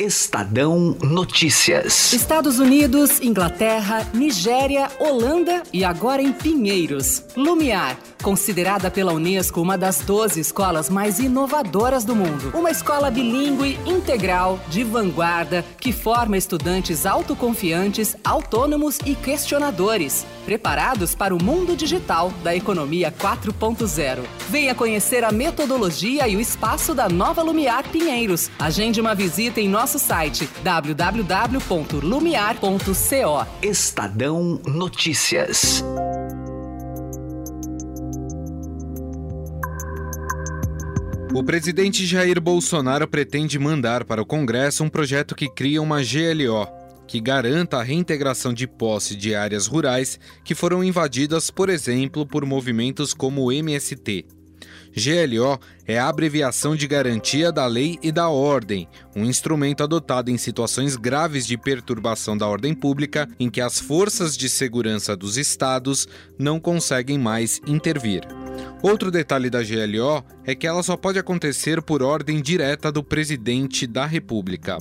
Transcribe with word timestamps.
Estadão 0.00 0.96
Notícias. 1.02 2.14
Estados 2.14 2.58
Unidos, 2.58 3.20
Inglaterra, 3.20 4.08
Nigéria, 4.14 4.88
Holanda 4.98 5.62
e 5.70 5.84
agora 5.84 6.22
em 6.22 6.32
Pinheiros. 6.32 7.22
Lumiar, 7.36 7.98
considerada 8.22 8.90
pela 8.90 9.12
Unesco 9.12 9.60
uma 9.60 9.76
das 9.76 10.00
12 10.00 10.40
escolas 10.40 10.88
mais 10.88 11.18
inovadoras 11.18 12.06
do 12.06 12.16
mundo. 12.16 12.52
Uma 12.54 12.70
escola 12.70 13.10
bilíngue, 13.10 13.78
integral, 13.84 14.58
de 14.70 14.82
vanguarda, 14.82 15.62
que 15.78 15.92
forma 15.92 16.38
estudantes 16.38 17.04
autoconfiantes, 17.04 18.16
autônomos 18.24 18.98
e 19.04 19.14
questionadores, 19.14 20.24
preparados 20.46 21.14
para 21.14 21.34
o 21.34 21.42
mundo 21.42 21.76
digital 21.76 22.32
da 22.42 22.56
economia 22.56 23.12
4.0. 23.12 24.22
Venha 24.48 24.74
conhecer 24.74 25.22
a 25.22 25.30
metodologia 25.30 26.26
e 26.26 26.34
o 26.34 26.40
espaço 26.40 26.94
da 26.94 27.10
nova 27.10 27.42
Lumiar 27.42 27.86
Pinheiros. 27.90 28.50
Agende 28.58 28.98
uma 28.98 29.14
visita 29.14 29.60
em 29.60 29.68
nosso 29.82 29.98
site 29.98 30.48
www.lumiar.co. 30.62 33.46
Estadão 33.60 34.60
Notícias. 34.64 35.82
O 41.34 41.42
presidente 41.42 42.06
Jair 42.06 42.40
Bolsonaro 42.40 43.08
pretende 43.08 43.58
mandar 43.58 44.04
para 44.04 44.22
o 44.22 44.26
Congresso 44.26 44.84
um 44.84 44.88
projeto 44.88 45.34
que 45.34 45.48
cria 45.48 45.82
uma 45.82 46.00
GLO, 46.00 46.68
que 47.08 47.20
garanta 47.20 47.78
a 47.78 47.82
reintegração 47.82 48.54
de 48.54 48.68
posse 48.68 49.16
de 49.16 49.34
áreas 49.34 49.66
rurais 49.66 50.16
que 50.44 50.54
foram 50.54 50.84
invadidas, 50.84 51.50
por 51.50 51.68
exemplo, 51.68 52.24
por 52.24 52.46
movimentos 52.46 53.12
como 53.12 53.46
o 53.46 53.50
MST. 53.50 54.41
GLO 54.94 55.58
é 55.86 55.98
a 55.98 56.08
abreviação 56.08 56.76
de 56.76 56.86
Garantia 56.86 57.50
da 57.50 57.66
Lei 57.66 57.98
e 58.02 58.12
da 58.12 58.28
Ordem, 58.28 58.88
um 59.16 59.24
instrumento 59.24 59.82
adotado 59.82 60.30
em 60.30 60.36
situações 60.36 60.96
graves 60.96 61.46
de 61.46 61.56
perturbação 61.56 62.36
da 62.36 62.46
ordem 62.46 62.74
pública 62.74 63.28
em 63.40 63.50
que 63.50 63.60
as 63.60 63.78
forças 63.78 64.36
de 64.36 64.48
segurança 64.48 65.16
dos 65.16 65.36
estados 65.36 66.06
não 66.38 66.60
conseguem 66.60 67.18
mais 67.18 67.60
intervir. 67.66 68.41
Outro 68.82 69.12
detalhe 69.12 69.48
da 69.48 69.62
GLO 69.62 70.24
é 70.44 70.56
que 70.56 70.66
ela 70.66 70.82
só 70.82 70.96
pode 70.96 71.18
acontecer 71.18 71.80
por 71.80 72.02
ordem 72.02 72.42
direta 72.42 72.90
do 72.90 73.02
presidente 73.02 73.86
da 73.86 74.04
República. 74.04 74.78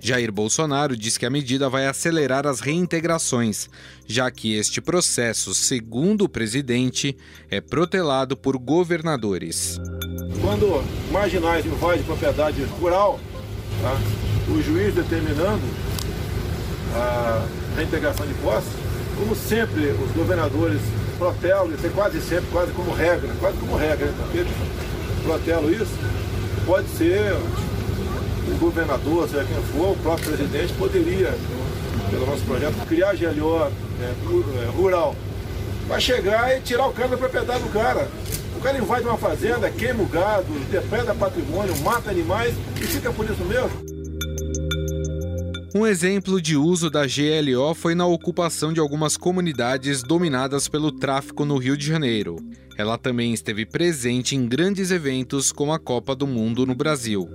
Jair 0.00 0.32
Bolsonaro 0.32 0.96
diz 0.96 1.16
que 1.16 1.24
a 1.24 1.30
medida 1.30 1.68
vai 1.68 1.86
acelerar 1.86 2.48
as 2.48 2.58
reintegrações, 2.58 3.70
já 4.06 4.28
que 4.28 4.56
este 4.56 4.80
processo, 4.80 5.54
segundo 5.54 6.24
o 6.24 6.28
presidente, 6.28 7.16
é 7.48 7.60
protelado 7.60 8.36
por 8.36 8.58
governadores. 8.58 9.78
Quando 10.40 10.84
marginais 11.12 11.64
invadem 11.64 12.02
propriedade 12.02 12.60
rural, 12.80 13.20
tá? 13.80 13.96
o 14.48 14.60
juiz 14.60 14.92
determinando 14.94 15.62
a 16.92 17.46
reintegração 17.76 18.26
de 18.26 18.34
posse, 18.34 18.68
como 19.16 19.36
sempre 19.36 19.90
os 19.90 20.10
governadores 20.10 20.80
protelo, 21.14 21.74
isso 21.74 21.86
é 21.86 21.90
quase 21.90 22.20
sempre, 22.20 22.46
quase 22.52 22.72
como 22.72 22.92
regra, 22.92 23.30
quase 23.40 23.56
como 23.58 23.76
regra, 23.76 24.06
né? 24.06 24.14
porque 24.18 24.46
protelo 25.22 25.70
isso, 25.72 25.92
pode 26.66 26.88
ser 26.88 27.34
o 28.46 28.58
governador, 28.58 29.28
seja 29.28 29.44
quem 29.44 29.62
for, 29.72 29.92
o 29.92 29.96
próprio 29.96 30.32
presidente 30.32 30.72
poderia, 30.74 31.32
pelo 32.10 32.26
nosso 32.26 32.42
projeto, 32.42 32.74
criar 32.86 33.14
GLO 33.14 33.58
né, 33.98 34.14
é, 34.62 34.70
rural, 34.76 35.14
para 35.86 36.00
chegar 36.00 36.56
e 36.56 36.60
tirar 36.60 36.86
o 36.86 36.92
cara 36.92 37.08
da 37.08 37.16
propriedade 37.16 37.62
do 37.62 37.72
cara. 37.72 38.08
O 38.56 38.60
cara 38.60 38.78
invade 38.78 39.04
uma 39.04 39.18
fazenda, 39.18 39.68
queima 39.70 40.02
o 40.02 40.06
gado, 40.06 40.46
depreda 40.70 41.14
patrimônio, 41.14 41.76
mata 41.82 42.10
animais 42.10 42.54
e 42.76 42.84
fica 42.84 43.12
por 43.12 43.24
isso 43.26 43.44
mesmo. 43.44 43.93
Um 45.76 45.84
exemplo 45.84 46.40
de 46.40 46.56
uso 46.56 46.88
da 46.88 47.04
GLO 47.04 47.74
foi 47.74 47.96
na 47.96 48.06
ocupação 48.06 48.72
de 48.72 48.78
algumas 48.78 49.16
comunidades 49.16 50.04
dominadas 50.04 50.68
pelo 50.68 50.92
tráfico 50.92 51.44
no 51.44 51.58
Rio 51.58 51.76
de 51.76 51.84
Janeiro. 51.84 52.36
Ela 52.78 52.96
também 52.96 53.34
esteve 53.34 53.66
presente 53.66 54.36
em 54.36 54.46
grandes 54.46 54.92
eventos 54.92 55.50
como 55.50 55.72
a 55.72 55.78
Copa 55.80 56.14
do 56.14 56.28
Mundo 56.28 56.64
no 56.64 56.76
Brasil. 56.76 57.28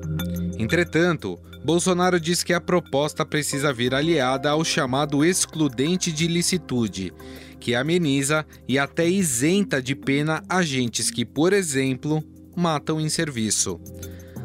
Entretanto, 0.58 1.38
Bolsonaro 1.66 2.18
diz 2.18 2.42
que 2.42 2.54
a 2.54 2.62
proposta 2.62 3.26
precisa 3.26 3.74
vir 3.74 3.94
aliada 3.94 4.50
ao 4.50 4.64
chamado 4.64 5.26
excludente 5.26 6.10
de 6.10 6.26
licitude, 6.26 7.12
que 7.60 7.76
ameniza 7.76 8.46
e 8.66 8.80
até 8.80 9.06
isenta 9.06 9.82
de 9.82 9.96
pena 9.96 10.42
agentes 10.48 11.12
que, 11.12 11.26
por 11.26 11.52
exemplo, 11.52 12.24
matam 12.56 13.02
em 13.02 13.10
serviço. 13.10 13.82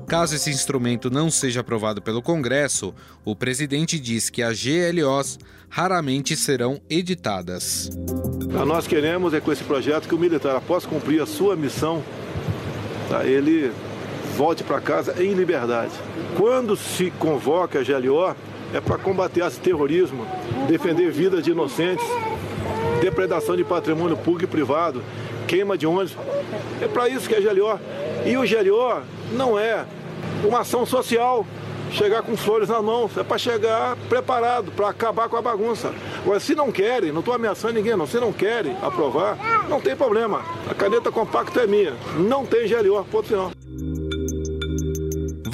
Caso 0.06 0.34
esse 0.34 0.50
instrumento 0.50 1.10
não 1.10 1.31
seja 1.31 1.60
aprovado 1.60 2.03
pelo 2.03 2.22
Congresso, 2.22 2.94
o 3.25 3.34
presidente 3.34 3.98
diz 3.98 4.28
que 4.28 4.42
as 4.42 4.62
GLOs 4.62 5.38
raramente 5.69 6.37
serão 6.37 6.81
editadas. 6.88 7.91
Nós 8.66 8.87
queremos 8.87 9.34
é 9.34 9.41
com 9.41 9.50
esse 9.50 9.65
projeto 9.65 10.06
que 10.06 10.15
o 10.15 10.19
militar, 10.19 10.54
após 10.56 10.87
cumprir 10.87 11.20
a 11.20 11.26
sua 11.26 11.56
missão, 11.56 12.03
tá, 13.09 13.25
ele 13.25 13.72
volte 14.37 14.62
para 14.62 14.81
casa 14.81 15.22
em 15.22 15.32
liberdade. 15.32 15.92
Quando 16.36 16.76
se 16.76 17.10
convoca 17.19 17.81
a 17.81 17.82
GLO, 17.82 18.36
é 18.72 18.81
para 18.81 18.98
combater 18.98 19.44
esse 19.44 19.59
terrorismo, 19.60 20.26
defender 20.69 21.10
vidas 21.10 21.42
de 21.42 21.50
inocentes, 21.50 22.06
depredação 23.00 23.56
de 23.56 23.65
patrimônio 23.65 24.16
público 24.16 24.44
e 24.44 24.47
privado, 24.47 25.03
queima 25.47 25.77
de 25.77 25.87
ônibus. 25.87 26.16
É 26.81 26.88
para 26.88 27.09
isso 27.09 27.28
que 27.28 27.34
é 27.34 27.41
GLO. 27.41 27.78
E 28.25 28.37
o 28.37 28.43
GLO 28.43 29.03
não 29.32 29.59
é 29.59 29.84
uma 30.44 30.60
ação 30.60 30.84
social 30.84 31.47
chegar 31.91 32.22
com 32.22 32.37
flores 32.37 32.69
na 32.69 32.82
mão, 32.82 33.09
é 33.16 33.22
para 33.22 33.38
chegar 33.38 33.97
preparado, 34.09 34.72
para 34.72 34.88
acabar 34.88 35.28
com 35.28 35.37
a 35.37 35.43
bagunça. 35.43 35.94
Agora, 36.19 36.41
se 36.41 36.54
não 36.54 36.72
querem, 36.72 37.12
não 37.12 37.21
estou 37.21 37.34
ameaçando 37.34 37.75
ninguém, 37.75 37.97
não, 37.97 38.06
se 38.06 38.19
não 38.19 38.33
querem 38.33 38.77
aprovar, 38.83 39.38
não 39.69 39.81
tem 39.81 39.94
problema. 39.94 40.43
A 40.69 40.75
caneta 40.75 41.12
compacta 41.12 41.60
é 41.60 41.66
minha, 41.66 41.94
não 42.19 42.44
tem 42.44 42.69
GLO, 42.69 43.04
ponto 43.04 43.28
final. 43.28 43.50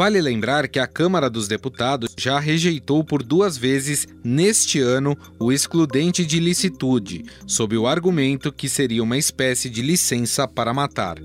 Vale 0.00 0.18
lembrar 0.18 0.66
que 0.66 0.78
a 0.78 0.86
Câmara 0.86 1.28
dos 1.28 1.46
Deputados 1.46 2.14
já 2.18 2.40
rejeitou 2.40 3.04
por 3.04 3.22
duas 3.22 3.58
vezes 3.58 4.08
neste 4.24 4.80
ano 4.80 5.14
o 5.38 5.52
excludente 5.52 6.24
de 6.24 6.40
licitude, 6.40 7.22
sob 7.46 7.76
o 7.76 7.86
argumento 7.86 8.50
que 8.50 8.66
seria 8.66 9.02
uma 9.02 9.18
espécie 9.18 9.68
de 9.68 9.82
licença 9.82 10.48
para 10.48 10.72
matar. 10.72 11.18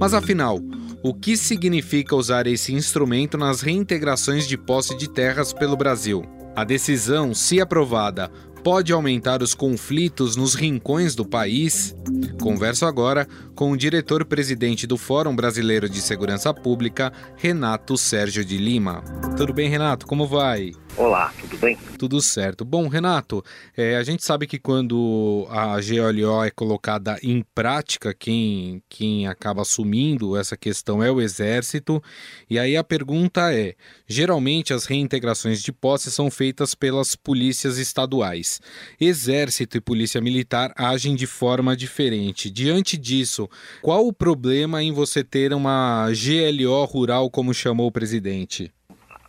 Mas 0.00 0.14
afinal, 0.14 0.58
o 1.02 1.12
que 1.12 1.36
significa 1.36 2.16
usar 2.16 2.46
esse 2.46 2.72
instrumento 2.72 3.36
nas 3.36 3.60
reintegrações 3.60 4.48
de 4.48 4.56
posse 4.56 4.96
de 4.96 5.10
terras 5.10 5.52
pelo 5.52 5.76
Brasil? 5.76 6.24
A 6.56 6.64
decisão, 6.64 7.34
se 7.34 7.60
aprovada, 7.60 8.30
pode 8.62 8.92
aumentar 8.92 9.42
os 9.42 9.54
conflitos 9.54 10.36
nos 10.36 10.54
rincões 10.54 11.14
do 11.14 11.24
país? 11.24 11.94
Converso 12.40 12.86
agora 12.86 13.26
com 13.54 13.72
o 13.72 13.76
diretor-presidente 13.76 14.86
do 14.86 14.96
Fórum 14.96 15.34
Brasileiro 15.34 15.88
de 15.88 16.00
Segurança 16.00 16.52
Pública, 16.54 17.12
Renato 17.36 17.96
Sérgio 17.96 18.44
de 18.44 18.56
Lima. 18.58 19.02
Tudo 19.36 19.52
bem, 19.52 19.68
Renato? 19.68 20.06
Como 20.06 20.26
vai? 20.26 20.72
Olá, 20.94 21.32
tudo 21.40 21.56
bem? 21.56 21.78
Tudo 21.98 22.20
certo. 22.20 22.66
Bom, 22.66 22.86
Renato, 22.86 23.42
é, 23.74 23.96
a 23.96 24.02
gente 24.02 24.22
sabe 24.22 24.46
que 24.46 24.58
quando 24.58 25.46
a 25.48 25.76
GLO 25.80 26.44
é 26.44 26.50
colocada 26.50 27.18
em 27.22 27.42
prática, 27.54 28.12
quem, 28.12 28.82
quem 28.90 29.26
acaba 29.26 29.62
assumindo 29.62 30.36
essa 30.36 30.54
questão 30.54 31.02
é 31.02 31.10
o 31.10 31.18
Exército. 31.18 32.02
E 32.48 32.58
aí 32.58 32.76
a 32.76 32.84
pergunta 32.84 33.54
é: 33.54 33.74
geralmente 34.06 34.74
as 34.74 34.84
reintegrações 34.84 35.62
de 35.62 35.72
posse 35.72 36.10
são 36.10 36.30
feitas 36.30 36.74
pelas 36.74 37.16
polícias 37.16 37.78
estaduais. 37.78 38.60
Exército 39.00 39.78
e 39.78 39.80
Polícia 39.80 40.20
Militar 40.20 40.74
agem 40.76 41.16
de 41.16 41.26
forma 41.26 41.74
diferente. 41.74 42.50
Diante 42.50 42.98
disso, 42.98 43.48
qual 43.80 44.06
o 44.06 44.12
problema 44.12 44.82
em 44.82 44.92
você 44.92 45.24
ter 45.24 45.54
uma 45.54 46.08
GLO 46.10 46.84
rural, 46.84 47.30
como 47.30 47.54
chamou 47.54 47.86
o 47.86 47.92
presidente? 47.92 48.70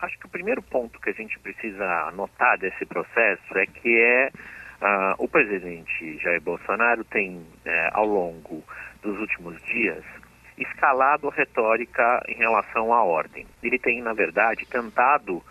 Acho 0.03 0.19
que 0.19 0.25
o 0.25 0.29
primeiro 0.29 0.61
ponto 0.61 0.99
que 0.99 1.09
a 1.09 1.13
gente 1.13 1.39
precisa 1.39 2.11
notar 2.11 2.57
desse 2.57 2.85
processo 2.85 3.57
é 3.57 3.65
que 3.65 4.01
é 4.01 4.29
uh, 4.81 5.15
o 5.17 5.27
presidente 5.27 6.17
Jair 6.19 6.41
Bolsonaro 6.41 7.03
tem, 7.05 7.37
uh, 7.37 7.45
ao 7.93 8.05
longo 8.05 8.63
dos 9.01 9.17
últimos 9.19 9.61
dias, 9.63 10.03
escalado 10.57 11.29
a 11.29 11.33
retórica 11.33 12.21
em 12.27 12.35
relação 12.35 12.93
à 12.93 13.03
ordem. 13.03 13.47
Ele 13.61 13.79
tem, 13.79 14.01
na 14.01 14.13
verdade, 14.13 14.65
tentado 14.65 15.37
uh, 15.37 15.43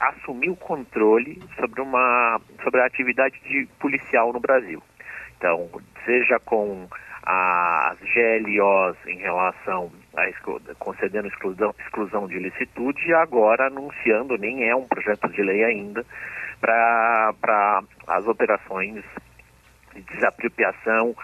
assumir 0.00 0.50
o 0.50 0.56
controle 0.56 1.42
sobre, 1.56 1.80
uma, 1.80 2.40
sobre 2.62 2.80
a 2.80 2.86
atividade 2.86 3.40
de 3.40 3.66
policial 3.80 4.32
no 4.32 4.40
Brasil. 4.40 4.82
Então, 5.38 5.68
seja 6.04 6.38
com 6.40 6.88
as 7.30 7.98
GLOs 7.98 8.96
em 9.06 9.18
relação 9.18 9.92
a 10.16 10.26
concedendo 10.78 11.28
exclusão, 11.28 11.74
exclusão 11.78 12.26
de 12.26 12.38
licitude 12.38 13.06
e 13.06 13.12
agora 13.12 13.66
anunciando, 13.66 14.38
nem 14.38 14.66
é 14.66 14.74
um 14.74 14.88
projeto 14.88 15.28
de 15.28 15.42
lei 15.42 15.62
ainda, 15.62 16.06
para 16.58 17.82
as 18.06 18.26
operações 18.26 19.04
de 19.94 20.00
desapropriação 20.00 21.14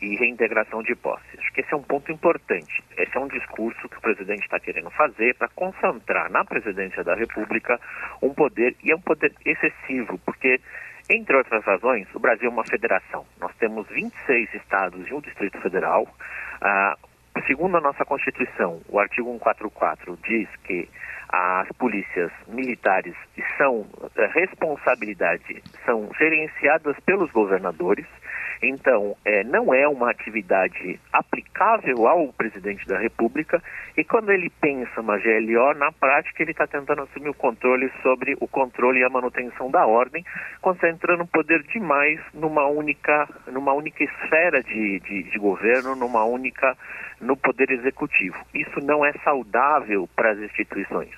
e 0.00 0.16
reintegração 0.16 0.82
de 0.82 0.94
posse. 0.94 1.38
Acho 1.38 1.52
que 1.52 1.60
esse 1.60 1.74
é 1.74 1.76
um 1.76 1.82
ponto 1.82 2.10
importante. 2.10 2.82
Esse 2.96 3.14
é 3.14 3.20
um 3.20 3.28
discurso 3.28 3.86
que 3.86 3.98
o 3.98 4.00
presidente 4.00 4.42
está 4.42 4.58
querendo 4.58 4.90
fazer 4.90 5.34
para 5.34 5.48
concentrar 5.48 6.30
na 6.30 6.42
presidência 6.42 7.04
da 7.04 7.14
República 7.14 7.78
um 8.22 8.32
poder, 8.32 8.74
e 8.82 8.90
é 8.90 8.96
um 8.96 9.00
poder 9.00 9.34
excessivo, 9.44 10.18
porque, 10.24 10.58
entre 11.10 11.36
outras 11.36 11.64
razões, 11.64 12.06
o 12.14 12.20
Brasil 12.20 12.48
é 12.48 12.52
uma 12.52 12.64
federação. 12.64 13.26
Nós 13.40 13.52
temos 13.56 13.86
26 13.88 14.54
estados 14.54 15.08
e 15.08 15.12
um 15.12 15.20
Distrito 15.20 15.60
Federal. 15.60 16.06
Ah, 16.60 16.96
segundo 17.46 17.76
a 17.76 17.80
nossa 17.80 18.04
Constituição, 18.04 18.80
o 18.88 18.98
artigo 18.98 19.28
144 19.32 20.16
diz 20.22 20.48
que 20.64 20.88
as 21.28 21.68
polícias 21.78 22.30
militares 22.48 23.14
são 23.56 23.86
eh, 24.16 24.26
responsabilidade, 24.34 25.62
são 25.84 26.10
gerenciadas 26.18 26.96
pelos 27.06 27.30
governadores 27.30 28.06
então, 28.62 29.16
é, 29.24 29.42
não 29.44 29.72
é 29.72 29.88
uma 29.88 30.10
atividade 30.10 31.00
aplicável 31.12 32.06
ao 32.06 32.32
presidente 32.32 32.86
da 32.86 32.98
República 32.98 33.62
e 33.96 34.04
quando 34.04 34.30
ele 34.30 34.50
pensa 34.60 35.00
uma 35.00 35.18
GLO, 35.18 35.74
na 35.74 35.90
prática 35.92 36.42
ele 36.42 36.50
está 36.50 36.66
tentando 36.66 37.02
assumir 37.02 37.30
o 37.30 37.34
controle 37.34 37.90
sobre 38.02 38.36
o 38.38 38.46
controle 38.46 39.00
e 39.00 39.04
a 39.04 39.08
manutenção 39.08 39.70
da 39.70 39.86
ordem, 39.86 40.24
concentrando 40.60 41.26
poder 41.26 41.62
demais 41.64 42.20
numa 42.34 42.66
única, 42.66 43.28
numa 43.50 43.72
única 43.72 44.04
esfera 44.04 44.62
de, 44.62 45.00
de, 45.00 45.22
de 45.22 45.38
governo, 45.38 45.96
numa 45.96 46.24
única, 46.24 46.76
no 47.20 47.36
poder 47.36 47.70
executivo. 47.70 48.36
Isso 48.54 48.78
não 48.82 49.04
é 49.04 49.12
saudável 49.24 50.08
para 50.14 50.32
as 50.32 50.38
instituições 50.38 51.10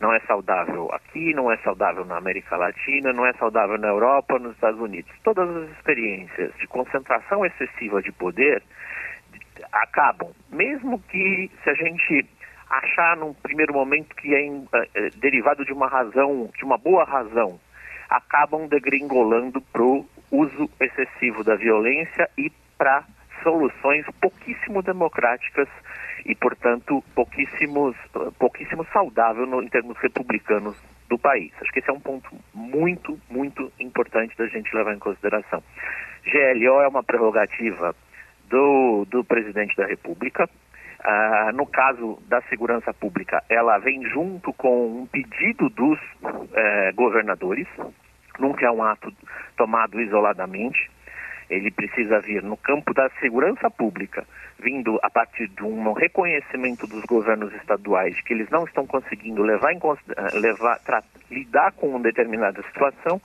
não 0.00 0.12
é 0.14 0.20
saudável 0.20 0.88
aqui, 0.92 1.34
não 1.34 1.52
é 1.52 1.58
saudável 1.58 2.04
na 2.06 2.16
América 2.16 2.56
Latina, 2.56 3.12
não 3.12 3.26
é 3.26 3.32
saudável 3.34 3.78
na 3.78 3.88
Europa, 3.88 4.38
nos 4.38 4.54
Estados 4.54 4.80
Unidos. 4.80 5.12
Todas 5.22 5.48
as 5.48 5.68
experiências 5.76 6.52
de 6.56 6.66
concentração 6.66 7.44
excessiva 7.44 8.00
de 8.00 8.10
poder 8.10 8.62
acabam, 9.70 10.30
mesmo 10.50 10.98
que 11.00 11.50
se 11.62 11.70
a 11.70 11.74
gente 11.74 12.26
achar 12.70 13.16
num 13.16 13.34
primeiro 13.34 13.74
momento 13.74 14.14
que 14.16 14.34
é, 14.34 14.46
é 14.94 15.10
derivado 15.16 15.66
de 15.66 15.72
uma 15.72 15.86
razão, 15.86 16.48
de 16.56 16.64
uma 16.64 16.78
boa 16.78 17.04
razão, 17.04 17.60
acabam 18.08 18.66
degringolando 18.68 19.60
para 19.60 19.82
o 19.82 20.06
uso 20.30 20.70
excessivo 20.80 21.44
da 21.44 21.56
violência 21.56 22.28
e 22.38 22.50
para 22.78 23.04
soluções 23.42 24.06
pouquíssimo 24.20 24.82
democráticas 24.82 25.68
e, 26.24 26.34
portanto, 26.34 27.02
pouquíssimos, 27.14 27.96
pouquíssimo 28.38 28.86
saudável 28.92 29.46
no, 29.46 29.62
em 29.62 29.68
termos 29.68 29.96
republicanos 29.98 30.76
do 31.08 31.18
país. 31.18 31.52
Acho 31.60 31.72
que 31.72 31.80
esse 31.80 31.90
é 31.90 31.92
um 31.92 32.00
ponto 32.00 32.30
muito, 32.54 33.18
muito 33.28 33.72
importante 33.80 34.36
da 34.36 34.46
gente 34.46 34.74
levar 34.74 34.94
em 34.94 34.98
consideração. 34.98 35.62
GLO 36.24 36.80
é 36.80 36.88
uma 36.88 37.02
prerrogativa 37.02 37.94
do, 38.48 39.06
do 39.10 39.24
presidente 39.24 39.76
da 39.76 39.86
República. 39.86 40.48
Ah, 41.02 41.50
no 41.54 41.66
caso 41.66 42.18
da 42.28 42.42
segurança 42.42 42.92
pública, 42.92 43.42
ela 43.48 43.78
vem 43.78 44.04
junto 44.04 44.52
com 44.52 45.00
um 45.00 45.06
pedido 45.06 45.70
dos 45.70 45.98
eh, 46.52 46.92
governadores, 46.92 47.66
nunca 48.38 48.66
é 48.66 48.70
um 48.70 48.82
ato 48.82 49.10
tomado 49.56 49.98
isoladamente 50.00 50.90
ele 51.50 51.70
precisa 51.70 52.20
vir 52.20 52.42
no 52.42 52.56
campo 52.56 52.94
da 52.94 53.10
segurança 53.20 53.68
pública, 53.68 54.24
vindo 54.58 54.98
a 55.02 55.10
partir 55.10 55.48
de 55.48 55.64
um 55.64 55.92
reconhecimento 55.92 56.86
dos 56.86 57.04
governos 57.04 57.52
estaduais 57.54 58.18
que 58.22 58.32
eles 58.32 58.48
não 58.50 58.64
estão 58.64 58.86
conseguindo 58.86 59.42
levar 59.42 59.72
eh, 59.72 60.38
levar, 60.38 60.78
tra, 60.80 61.02
lidar 61.30 61.72
com 61.72 61.88
uma 61.88 62.00
determinada 62.00 62.62
situação, 62.62 63.20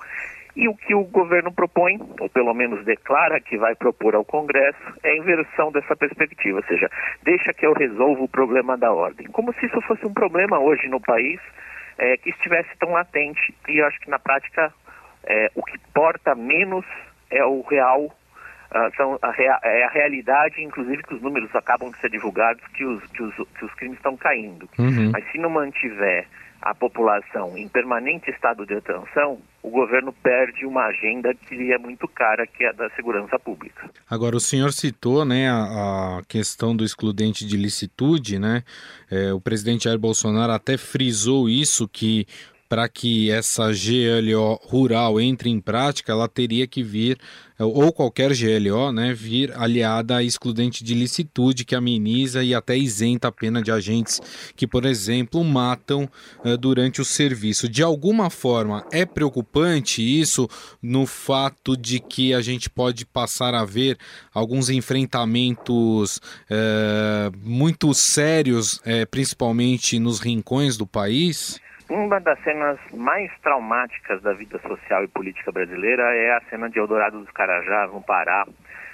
e 0.56 0.70
o 0.70 0.76
que 0.76 0.96
o 0.96 1.04
governo 1.04 1.52
propõe, 1.52 2.00
ou 2.20 2.30
pelo 2.30 2.54
menos 2.54 2.84
declara 2.86 3.42
que 3.42 3.58
vai 3.58 3.76
propor 3.76 4.16
ao 4.16 4.24
Congresso, 4.24 4.80
é 5.04 5.12
a 5.12 5.18
inversão 5.18 5.72
dessa 5.72 5.96
perspectiva, 5.96 6.60
ou 6.60 6.64
seja, 6.64 6.90
deixa 7.24 7.54
que 7.54 7.66
eu 7.66 7.74
resolva 7.74 8.24
o 8.24 8.28
problema 8.28 8.78
da 8.78 8.92
ordem. 8.92 9.28
Como 9.28 9.54
se 9.54 9.66
isso 9.66 9.82
fosse 9.82 10.06
um 10.06 10.14
problema 10.14 10.58
hoje 10.60 10.88
no 10.88 11.02
país 11.02 11.42
é, 11.98 12.16
que 12.18 12.30
estivesse 12.30 12.70
tão 12.80 12.92
latente, 12.92 13.54
e 13.68 13.82
eu 13.82 13.86
acho 13.86 14.00
que 14.00 14.10
na 14.10 14.18
prática 14.18 14.74
é, 15.26 15.52
o 15.56 15.64
que 15.64 15.78
porta 15.94 16.34
menos 16.34 16.86
é 17.30 17.44
o 17.44 17.62
real, 17.62 18.06
uh, 18.06 18.96
são 18.96 19.18
a, 19.22 19.32
rea, 19.32 19.60
é 19.64 19.84
a 19.86 19.90
realidade, 19.90 20.62
inclusive 20.62 21.04
que 21.04 21.16
os 21.16 21.22
números 21.22 21.54
acabam 21.56 21.92
de 21.92 21.98
ser 21.98 22.10
divulgados, 22.10 22.64
que 22.74 22.86
os, 22.86 23.04
que 23.12 23.24
os, 23.24 23.36
que 23.36 23.66
os 23.66 23.74
crimes 23.76 23.98
estão 23.98 24.16
caindo. 24.18 24.70
Uhum. 24.78 25.12
Mas 25.12 25.30
se 25.32 25.38
não 25.38 25.50
mantiver 25.50 26.28
a 26.62 26.74
população 26.74 27.56
em 27.56 27.68
permanente 27.68 28.32
estado 28.32 28.66
de 28.66 28.74
atenção, 28.74 29.40
o 29.62 29.70
governo 29.70 30.12
perde 30.12 30.66
uma 30.66 30.86
agenda 30.86 31.34
que 31.34 31.72
é 31.72 31.78
muito 31.78 32.08
cara, 32.08 32.48
que 32.48 32.64
é 32.64 32.70
a 32.70 32.72
da 32.72 32.90
segurança 32.92 33.38
pública. 33.38 33.88
Agora, 34.10 34.36
o 34.36 34.40
senhor 34.40 34.72
citou 34.72 35.24
né, 35.24 35.48
a, 35.48 36.18
a 36.18 36.22
questão 36.28 36.76
do 36.76 36.84
excludente 36.84 37.46
de 37.46 37.56
licitude, 37.56 38.40
né? 38.40 38.64
É, 39.12 39.32
o 39.32 39.40
presidente 39.40 39.84
Jair 39.84 40.00
Bolsonaro 40.00 40.52
até 40.52 40.76
frisou 40.76 41.48
isso, 41.48 41.88
que 41.88 42.26
para 42.68 42.90
que 42.90 43.30
essa 43.30 43.72
GLO 43.72 44.60
rural 44.64 45.20
entre 45.22 45.50
em 45.50 45.60
prática, 45.60 46.12
ela 46.12 46.28
teria 46.28 46.66
que 46.66 46.82
vir, 46.82 47.18
ou 47.58 47.94
qualquer 47.94 48.32
GLO, 48.34 48.92
né, 48.92 49.14
vir 49.14 49.54
aliada 49.56 50.18
a 50.18 50.24
excludente 50.24 50.84
de 50.84 50.94
licitude 50.94 51.64
que 51.64 51.76
ameniza 51.76 52.44
e 52.44 52.54
até 52.54 52.78
isenta 52.78 53.30
a 53.30 53.32
pena 53.32 53.62
de 53.62 53.72
agentes 53.72 54.20
que, 54.56 54.68
por 54.68 54.84
exemplo, 54.84 55.44
matam 55.44 56.10
uh, 56.44 56.58
durante 56.58 57.00
o 57.00 57.06
serviço. 57.06 57.70
De 57.70 57.82
alguma 57.82 58.30
forma, 58.30 58.86
é 58.92 59.06
preocupante 59.06 60.02
isso 60.02 60.50
no 60.82 61.06
fato 61.06 61.78
de 61.78 62.00
que 62.00 62.34
a 62.34 62.42
gente 62.42 62.70
pode 62.70 63.06
passar 63.06 63.54
a 63.54 63.64
ver 63.64 63.98
alguns 64.34 64.70
enfrentamentos 64.70 66.18
uh, 66.18 67.32
muito 67.42 67.94
sérios, 67.94 68.78
uh, 68.80 69.08
principalmente 69.10 69.98
nos 69.98 70.20
rincões 70.20 70.76
do 70.76 70.86
país? 70.86 71.60
Uma 71.90 72.20
das 72.20 72.40
cenas 72.44 72.80
mais 72.94 73.32
traumáticas 73.42 74.20
da 74.24 74.34
vida 74.34 74.60
social 74.60 75.04
e 75.04 75.08
política 75.08 75.52
brasileira 75.52 76.16
é 76.16 76.32
a 76.32 76.42
cena 76.50 76.68
de 76.68 76.80
Eldorado 76.80 77.20
dos 77.20 77.30
Carajás, 77.30 77.94
no 77.94 78.02
Pará, 78.02 78.44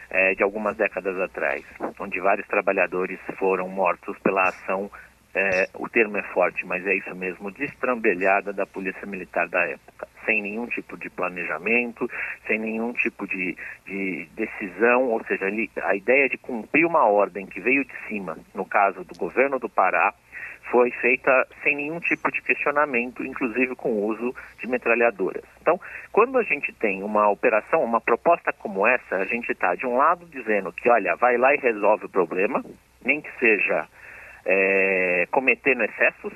é, 0.10 0.36
de 0.36 0.44
algumas 0.44 0.76
décadas 0.76 1.18
atrás, 1.18 1.64
onde 1.98 2.20
vários 2.20 2.46
trabalhadores 2.48 3.18
foram 3.40 3.70
mortos 3.70 4.18
pela 4.20 4.44
ação, 4.44 4.92
é, 5.34 5.70
o 5.76 5.88
termo 5.88 6.18
é 6.18 6.24
forte, 6.34 6.66
mas 6.66 6.86
é 6.86 6.94
isso 6.96 7.16
mesmo, 7.16 7.50
destrambelhada 7.52 8.52
da 8.52 8.66
polícia 8.66 9.08
militar 9.08 9.48
da 9.48 9.62
época, 9.62 10.06
sem 10.26 10.42
nenhum 10.42 10.68
tipo 10.68 10.98
de 10.98 11.10
planejamento, 11.10 12.10
sem 12.46 12.60
nenhum 12.60 12.92
tipo 12.92 13.26
de, 13.26 13.56
de 13.86 14.28
decisão, 14.36 15.04
ou 15.04 15.24
seja, 15.24 15.46
a 15.84 15.96
ideia 15.96 16.28
de 16.28 16.38
cumprir 16.38 16.86
uma 16.86 17.06
ordem 17.06 17.46
que 17.46 17.62
veio 17.62 17.86
de 17.86 17.94
cima, 18.10 18.38
no 18.54 18.66
caso 18.66 19.06
do 19.06 19.18
governo 19.18 19.58
do 19.58 19.70
Pará, 19.70 20.14
foi 20.72 20.90
feita 20.92 21.48
sem 21.62 21.76
nenhum 21.76 22.00
tipo 22.00 22.32
de 22.32 22.42
questionamento, 22.42 23.24
inclusive 23.24 23.76
com 23.76 23.90
o 23.90 24.06
uso 24.06 24.34
de 24.60 24.68
metralhadoras. 24.68 25.44
Então, 25.62 25.80
quando 26.12 26.38
a 26.38 26.44
gente 26.44 26.74
tem 26.74 27.04
uma 27.04 27.30
operação, 27.30 27.84
uma 27.84 28.00
proposta 28.00 28.54
como 28.54 28.88
essa, 28.88 29.18
a 29.18 29.26
gente 29.26 29.52
está, 29.52 29.76
de 29.76 29.86
um 29.86 29.98
lado, 29.98 30.26
dizendo 30.28 30.72
que, 30.72 30.90
olha, 30.90 31.16
vai 31.18 31.38
lá 31.38 31.54
e 31.54 31.58
resolve 31.58 32.06
o 32.06 32.10
problema, 32.10 32.64
nem 33.04 33.22
que 33.22 33.30
seja 33.38 33.86
é, 34.46 35.28
cometendo 35.30 35.84
excessos, 35.84 36.34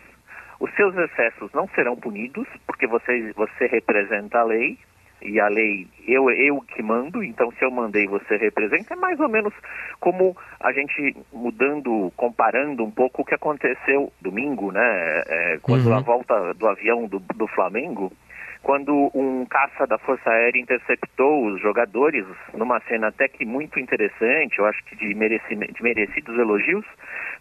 os 0.59 0.73
seus 0.75 0.95
excessos 0.95 1.51
não 1.53 1.67
serão 1.69 1.95
punidos, 1.95 2.47
porque 2.67 2.87
você, 2.87 3.31
você 3.33 3.67
representa 3.67 4.39
a 4.39 4.43
lei, 4.43 4.77
e 5.25 5.39
a 5.39 5.47
lei 5.47 5.87
eu 6.07 6.29
eu 6.29 6.61
que 6.61 6.83
mando, 6.83 7.23
então 7.23 7.51
se 7.51 7.63
eu 7.63 7.71
mandei 7.71 8.07
você 8.07 8.37
representa, 8.37 8.93
é 8.93 8.97
mais 8.97 9.19
ou 9.19 9.27
menos 9.27 9.53
como 9.99 10.35
a 10.59 10.71
gente 10.71 11.15
mudando, 11.33 12.11
comparando 12.15 12.83
um 12.83 12.91
pouco 12.91 13.21
o 13.21 13.25
que 13.25 13.33
aconteceu 13.33 14.11
domingo, 14.21 14.71
né? 14.71 15.23
É, 15.27 15.59
quando 15.61 15.87
uhum. 15.87 15.95
a 15.95 15.99
volta 15.99 16.53
do 16.53 16.67
avião 16.67 17.07
do, 17.07 17.19
do 17.19 17.47
Flamengo, 17.47 18.11
quando 18.65 19.11
um 19.13 19.45
caça 19.45 19.85
da 19.85 19.99
Força 19.99 20.27
Aérea 20.27 20.59
interceptou 20.59 21.45
os 21.45 21.61
jogadores, 21.61 22.25
numa 22.51 22.79
cena 22.79 23.09
até 23.09 23.27
que 23.27 23.45
muito 23.45 23.79
interessante, 23.79 24.57
eu 24.57 24.65
acho 24.65 24.83
que 24.85 24.95
de, 24.95 25.13
de 25.13 25.83
merecidos 25.83 26.35
elogios, 26.35 26.83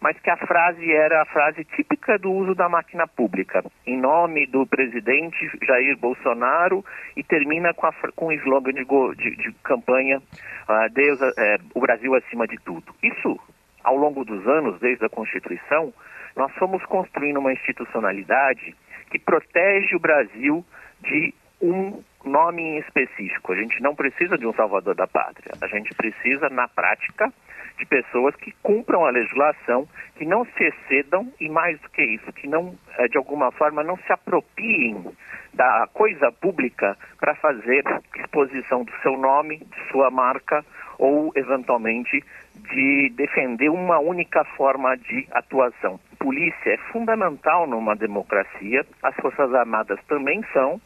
mas 0.02 0.20
que 0.20 0.28
a 0.28 0.36
frase 0.36 0.92
era 0.92 1.22
a 1.22 1.24
frase 1.24 1.64
típica 1.64 2.18
do 2.18 2.30
uso 2.30 2.54
da 2.54 2.68
máquina 2.68 3.08
pública, 3.08 3.64
em 3.86 3.98
nome 3.98 4.46
do 4.48 4.66
presidente 4.66 5.50
Jair 5.62 5.96
Bolsonaro, 5.96 6.84
e 7.16 7.22
termina 7.22 7.72
com, 7.72 7.86
a, 7.86 7.94
com 8.14 8.26
o 8.26 8.32
slogan 8.32 8.74
de, 8.74 8.84
de, 8.84 9.36
de 9.36 9.52
campanha 9.62 10.18
uh, 10.18 10.92
Deus, 10.92 11.18
uh, 11.22 11.32
o 11.74 11.80
Brasil 11.80 12.14
acima 12.14 12.46
de 12.46 12.58
tudo. 12.58 12.94
Isso, 13.02 13.40
ao 13.82 13.96
longo 13.96 14.26
dos 14.26 14.46
anos, 14.46 14.78
desde 14.78 15.06
a 15.06 15.08
Constituição, 15.08 15.90
nós 16.36 16.52
fomos 16.56 16.84
construindo 16.84 17.38
uma 17.38 17.54
institucionalidade 17.54 18.76
que 19.10 19.18
protege 19.18 19.96
o 19.96 20.00
Brasil 20.00 20.62
de 21.02 21.34
um 21.60 22.02
nome 22.24 22.62
em 22.62 22.78
específico. 22.78 23.52
A 23.52 23.56
gente 23.56 23.82
não 23.82 23.94
precisa 23.94 24.36
de 24.36 24.46
um 24.46 24.52
salvador 24.54 24.94
da 24.94 25.06
pátria. 25.06 25.52
A 25.60 25.66
gente 25.68 25.94
precisa, 25.94 26.48
na 26.48 26.68
prática, 26.68 27.32
de 27.78 27.86
pessoas 27.86 28.34
que 28.36 28.52
cumpram 28.62 29.04
a 29.04 29.10
legislação, 29.10 29.88
que 30.16 30.24
não 30.24 30.44
se 30.44 30.64
excedam 30.64 31.32
e, 31.40 31.48
mais 31.48 31.80
do 31.80 31.88
que 31.90 32.02
isso, 32.02 32.32
que 32.32 32.46
não, 32.46 32.74
eh, 32.98 33.08
de 33.08 33.16
alguma 33.16 33.50
forma, 33.52 33.82
não 33.82 33.96
se 33.96 34.12
apropiem 34.12 35.04
da 35.52 35.88
coisa 35.92 36.32
pública 36.32 36.96
para 37.18 37.34
fazer 37.34 37.84
exposição 38.16 38.84
do 38.84 38.92
seu 39.02 39.16
nome, 39.16 39.58
de 39.58 39.90
sua 39.90 40.10
marca 40.10 40.64
ou, 40.98 41.32
eventualmente, 41.34 42.22
de 42.54 43.12
defender 43.16 43.68
uma 43.68 43.98
única 43.98 44.44
forma 44.56 44.96
de 44.96 45.26
atuação. 45.32 45.98
Polícia 46.24 46.70
é 46.70 46.78
fundamental 46.90 47.66
numa 47.66 47.94
democracia, 47.94 48.82
as 49.02 49.14
Forças 49.16 49.52
Armadas 49.52 50.00
também 50.08 50.42
são. 50.54 50.80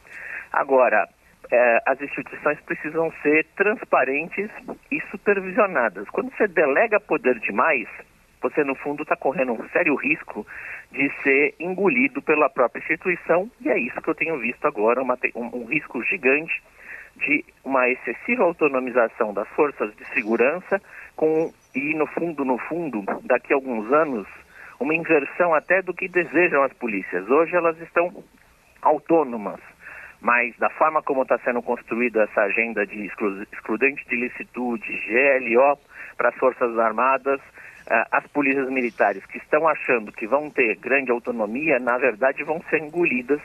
Agora, 0.51 1.07
eh, 1.49 1.79
as 1.85 2.01
instituições 2.01 2.59
precisam 2.59 3.09
ser 3.21 3.45
transparentes 3.55 4.49
e 4.91 4.99
supervisionadas. 5.09 6.09
Quando 6.09 6.29
você 6.35 6.45
delega 6.45 6.99
poder 6.99 7.39
demais, 7.39 7.87
você, 8.41 8.65
no 8.65 8.75
fundo, 8.75 9.03
está 9.03 9.15
correndo 9.15 9.53
um 9.53 9.69
sério 9.69 9.95
risco 9.95 10.45
de 10.91 11.09
ser 11.23 11.55
engolido 11.57 12.21
pela 12.21 12.49
própria 12.49 12.81
instituição, 12.81 13.49
e 13.61 13.69
é 13.69 13.79
isso 13.79 14.01
que 14.01 14.09
eu 14.09 14.15
tenho 14.15 14.37
visto 14.39 14.65
agora, 14.67 15.01
uma, 15.01 15.17
um, 15.35 15.59
um 15.59 15.65
risco 15.67 16.03
gigante 16.03 16.61
de 17.15 17.45
uma 17.63 17.87
excessiva 17.87 18.43
autonomização 18.43 19.33
das 19.33 19.47
forças 19.49 19.95
de 19.95 20.05
segurança 20.09 20.81
com 21.15 21.53
e 21.73 21.93
no 21.95 22.07
fundo, 22.07 22.43
no 22.43 22.57
fundo, 22.57 23.05
daqui 23.23 23.53
a 23.53 23.55
alguns 23.55 23.91
anos, 23.93 24.27
uma 24.79 24.95
inversão 24.95 25.53
até 25.53 25.81
do 25.81 25.93
que 25.93 26.07
desejam 26.07 26.63
as 26.63 26.73
polícias. 26.73 27.29
Hoje 27.29 27.55
elas 27.55 27.77
estão 27.81 28.23
autônomas, 28.81 29.59
mas 30.21 30.55
da 30.57 30.69
forma 30.71 31.01
como 31.03 31.23
está 31.23 31.37
sendo 31.39 31.61
construída 31.61 32.23
essa 32.23 32.41
agenda 32.41 32.85
de 32.85 33.05
excludente 33.05 34.07
de 34.07 34.15
licitude, 34.15 34.87
GLO 35.07 35.77
para 36.17 36.29
as 36.29 36.35
Forças 36.35 36.77
Armadas, 36.77 37.39
ah, 37.89 38.07
as 38.11 38.27
polícias 38.27 38.69
militares 38.69 39.25
que 39.25 39.37
estão 39.37 39.67
achando 39.67 40.11
que 40.11 40.27
vão 40.27 40.49
ter 40.49 40.75
grande 40.75 41.11
autonomia, 41.11 41.79
na 41.79 41.97
verdade 41.97 42.43
vão 42.43 42.61
ser 42.69 42.79
engolidas 42.83 43.41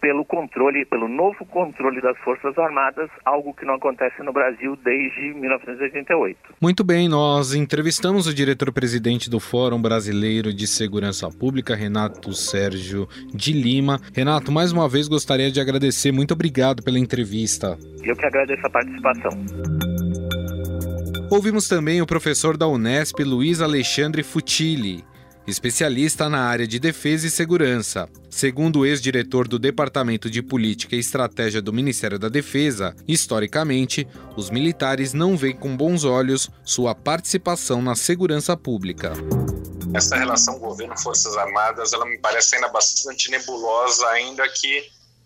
pelo 0.00 0.24
controle, 0.24 0.84
pelo 0.86 1.08
novo 1.08 1.44
controle 1.46 2.00
das 2.00 2.16
Forças 2.18 2.56
Armadas, 2.56 3.10
algo 3.24 3.52
que 3.52 3.64
não 3.64 3.74
acontece 3.74 4.22
no 4.22 4.32
Brasil 4.32 4.76
desde 4.76 5.34
1988. 5.34 6.38
Muito 6.60 6.82
bem, 6.82 7.08
nós 7.08 7.52
entrevistamos 7.52 8.26
o 8.26 8.34
diretor-presidente 8.34 9.28
do 9.28 9.38
Fórum 9.38 9.80
Brasileiro 9.80 10.54
de 10.54 10.66
Segurança 10.66 11.28
Pública, 11.28 11.74
Renato 11.74 12.32
Sérgio 12.32 13.08
de 13.34 13.52
Lima. 13.52 14.00
Renato, 14.14 14.50
mais 14.50 14.72
uma 14.72 14.88
vez 14.88 15.06
gostaria 15.06 15.50
de 15.50 15.60
agradecer, 15.60 16.12
muito 16.12 16.32
obrigado 16.32 16.82
pela 16.82 16.98
entrevista. 16.98 17.76
Eu 18.02 18.16
que 18.16 18.24
agradeço 18.24 18.66
a 18.66 18.70
participação. 18.70 19.89
Ouvimos 21.30 21.68
também 21.68 22.02
o 22.02 22.06
professor 22.06 22.56
da 22.56 22.66
Unesp, 22.66 23.20
Luiz 23.20 23.60
Alexandre 23.60 24.24
Futilli, 24.24 25.04
especialista 25.46 26.28
na 26.28 26.40
área 26.40 26.66
de 26.66 26.80
defesa 26.80 27.24
e 27.24 27.30
segurança. 27.30 28.08
Segundo 28.28 28.80
o 28.80 28.86
ex-diretor 28.86 29.46
do 29.46 29.56
Departamento 29.56 30.28
de 30.28 30.42
Política 30.42 30.96
e 30.96 30.98
Estratégia 30.98 31.62
do 31.62 31.72
Ministério 31.72 32.18
da 32.18 32.28
Defesa, 32.28 32.96
historicamente, 33.06 34.08
os 34.36 34.50
militares 34.50 35.12
não 35.12 35.36
veem 35.36 35.54
com 35.54 35.76
bons 35.76 36.02
olhos 36.02 36.50
sua 36.64 36.96
participação 36.96 37.80
na 37.80 37.94
segurança 37.94 38.56
pública. 38.56 39.12
Essa 39.94 40.16
relação 40.16 40.58
governo-forças 40.58 41.36
armadas, 41.36 41.92
ela 41.92 42.06
me 42.06 42.18
parece 42.18 42.56
ainda 42.56 42.68
bastante 42.70 43.30
nebulosa, 43.30 44.04
ainda 44.08 44.48
que 44.48 44.80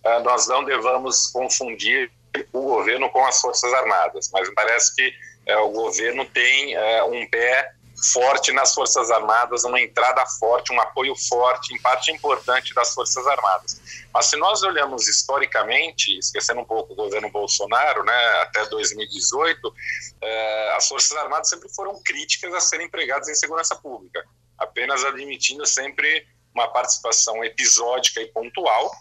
uh, 0.05 0.23
nós 0.23 0.47
não 0.49 0.65
devamos 0.65 1.29
confundir 1.29 2.11
o 2.53 2.61
governo 2.61 3.09
com 3.09 3.25
as 3.25 3.41
forças 3.41 3.73
armadas, 3.73 4.29
mas 4.35 4.49
me 4.51 4.55
parece 4.55 4.95
que 4.95 5.34
o 5.57 5.71
governo 5.71 6.25
tem 6.27 6.75
é, 6.75 7.05
um 7.05 7.27
pé 7.29 7.75
forte 8.13 8.53
nas 8.53 8.75
Forças 8.75 9.11
Armadas, 9.11 9.65
uma 9.65 9.81
entrada 9.81 10.25
forte, 10.27 10.73
um 10.73 10.81
apoio 10.81 11.15
forte, 11.17 11.75
em 11.75 11.81
parte 11.81 12.13
importante 12.13 12.75
das 12.75 12.93
Forças 12.93 13.27
Armadas. 13.27 13.81
Mas 14.13 14.27
se 14.27 14.37
nós 14.37 14.63
olhamos 14.63 15.09
historicamente, 15.09 16.19
esquecendo 16.19 16.61
um 16.61 16.65
pouco 16.65 16.93
o 16.93 16.97
governo 16.97 17.31
Bolsonaro, 17.31 18.05
né, 18.05 18.43
até 18.43 18.67
2018, 18.67 19.75
é, 20.21 20.75
as 20.77 20.89
Forças 20.89 21.17
Armadas 21.17 21.49
sempre 21.49 21.69
foram 21.75 22.01
críticas 22.03 22.53
a 22.53 22.61
serem 22.61 22.87
empregadas 22.87 23.29
em 23.29 23.35
segurança 23.35 23.75
pública, 23.77 24.25
apenas 24.59 25.05
admitindo 25.05 25.65
sempre 25.67 26.27
uma 26.55 26.69
participação 26.69 27.43
episódica 27.45 28.21
e 28.21 28.27
pontual, 28.27 28.93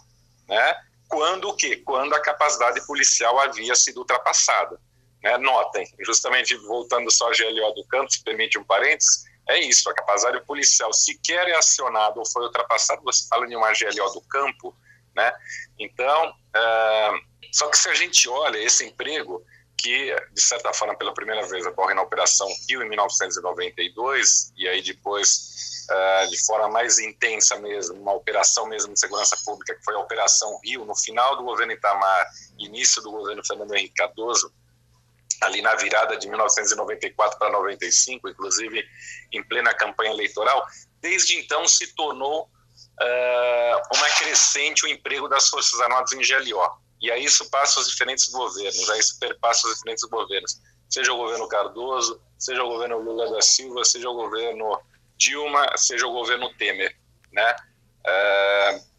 né, 0.47 0.75
quando 1.07 1.49
o 1.49 1.55
quê? 1.55 1.77
Quando 1.77 2.13
a 2.15 2.21
capacidade 2.21 2.85
policial 2.87 3.39
havia 3.39 3.75
sido 3.75 3.97
ultrapassada. 3.97 4.79
Né? 5.23 5.37
Notem, 5.37 5.87
justamente 6.01 6.55
voltando 6.57 7.09
só 7.09 7.29
a 7.29 7.33
GLO 7.33 7.73
do 7.73 7.85
campo, 7.87 8.11
se 8.11 8.23
permite 8.23 8.59
um 8.59 8.63
parênteses, 8.63 9.23
é 9.49 9.59
isso, 9.59 9.89
a 9.89 9.93
capacidade 9.93 10.45
policial 10.45 10.93
sequer 10.93 11.47
é 11.47 11.55
acionada 11.55 12.19
ou 12.19 12.25
foi 12.25 12.43
ultrapassada, 12.43 13.01
você 13.03 13.27
fala 13.27 13.47
de 13.47 13.55
uma 13.55 13.71
GLO 13.73 14.13
do 14.13 14.21
campo, 14.21 14.75
né? 15.15 15.33
Então, 15.77 16.29
uh, 16.29 17.19
só 17.51 17.69
que 17.69 17.77
se 17.77 17.89
a 17.89 17.93
gente 17.93 18.27
olha 18.29 18.57
esse 18.57 18.85
emprego, 18.85 19.43
que 19.77 20.15
de 20.31 20.41
certa 20.41 20.71
forma 20.73 20.95
pela 20.95 21.13
primeira 21.13 21.45
vez 21.45 21.65
ocorre 21.65 21.93
na 21.93 22.01
Operação 22.01 22.47
Rio 22.69 22.81
em 22.81 22.89
1992, 22.89 24.53
e 24.55 24.67
aí 24.67 24.81
depois 24.81 25.85
uh, 25.91 26.29
de 26.29 26.45
forma 26.45 26.69
mais 26.69 26.99
intensa 26.99 27.57
mesmo, 27.57 27.99
uma 27.99 28.13
operação 28.13 28.65
mesmo 28.65 28.93
de 28.93 28.99
segurança 28.99 29.37
pública, 29.43 29.75
que 29.75 29.83
foi 29.83 29.95
a 29.95 29.99
Operação 29.99 30.57
Rio, 30.63 30.85
no 30.85 30.95
final 30.95 31.35
do 31.35 31.43
governo 31.43 31.73
Itamar, 31.73 32.27
início 32.57 33.01
do 33.01 33.11
governo 33.11 33.45
Fernando 33.45 33.75
Henrique 33.75 33.95
Cardoso, 33.95 34.53
ali 35.43 35.61
na 35.61 35.75
virada 35.75 36.17
de 36.17 36.27
1994 36.27 37.37
para 37.37 37.51
95, 37.51 38.29
inclusive 38.29 38.83
em 39.31 39.43
plena 39.43 39.73
campanha 39.73 40.11
eleitoral, 40.11 40.65
desde 41.01 41.37
então 41.39 41.67
se 41.67 41.93
tornou 41.95 42.43
uh, 42.43 43.95
uma 43.95 44.09
crescente 44.17 44.85
o 44.85 44.87
emprego 44.87 45.27
das 45.27 45.47
Forças 45.49 45.79
Armadas 45.81 46.11
em 46.13 46.21
GLO. 46.21 46.83
E 47.01 47.11
aí 47.11 47.25
isso 47.25 47.49
passa 47.49 47.79
os 47.79 47.89
diferentes 47.89 48.29
governos, 48.29 48.89
aí 48.89 48.99
isso 48.99 49.19
perpassa 49.19 49.67
os 49.67 49.75
diferentes 49.75 50.03
governos, 50.05 50.61
seja 50.89 51.11
o 51.11 51.17
governo 51.17 51.47
Cardoso, 51.47 52.21
seja 52.39 52.63
o 52.63 52.67
governo 52.67 52.99
Lula 52.99 53.29
da 53.31 53.41
Silva, 53.41 53.83
seja 53.83 54.09
o 54.09 54.13
governo 54.13 54.79
Dilma, 55.17 55.77
seja 55.77 56.07
o 56.07 56.13
governo 56.13 56.53
Temer, 56.55 56.95
né? 57.31 57.55
Uh, 58.05 58.93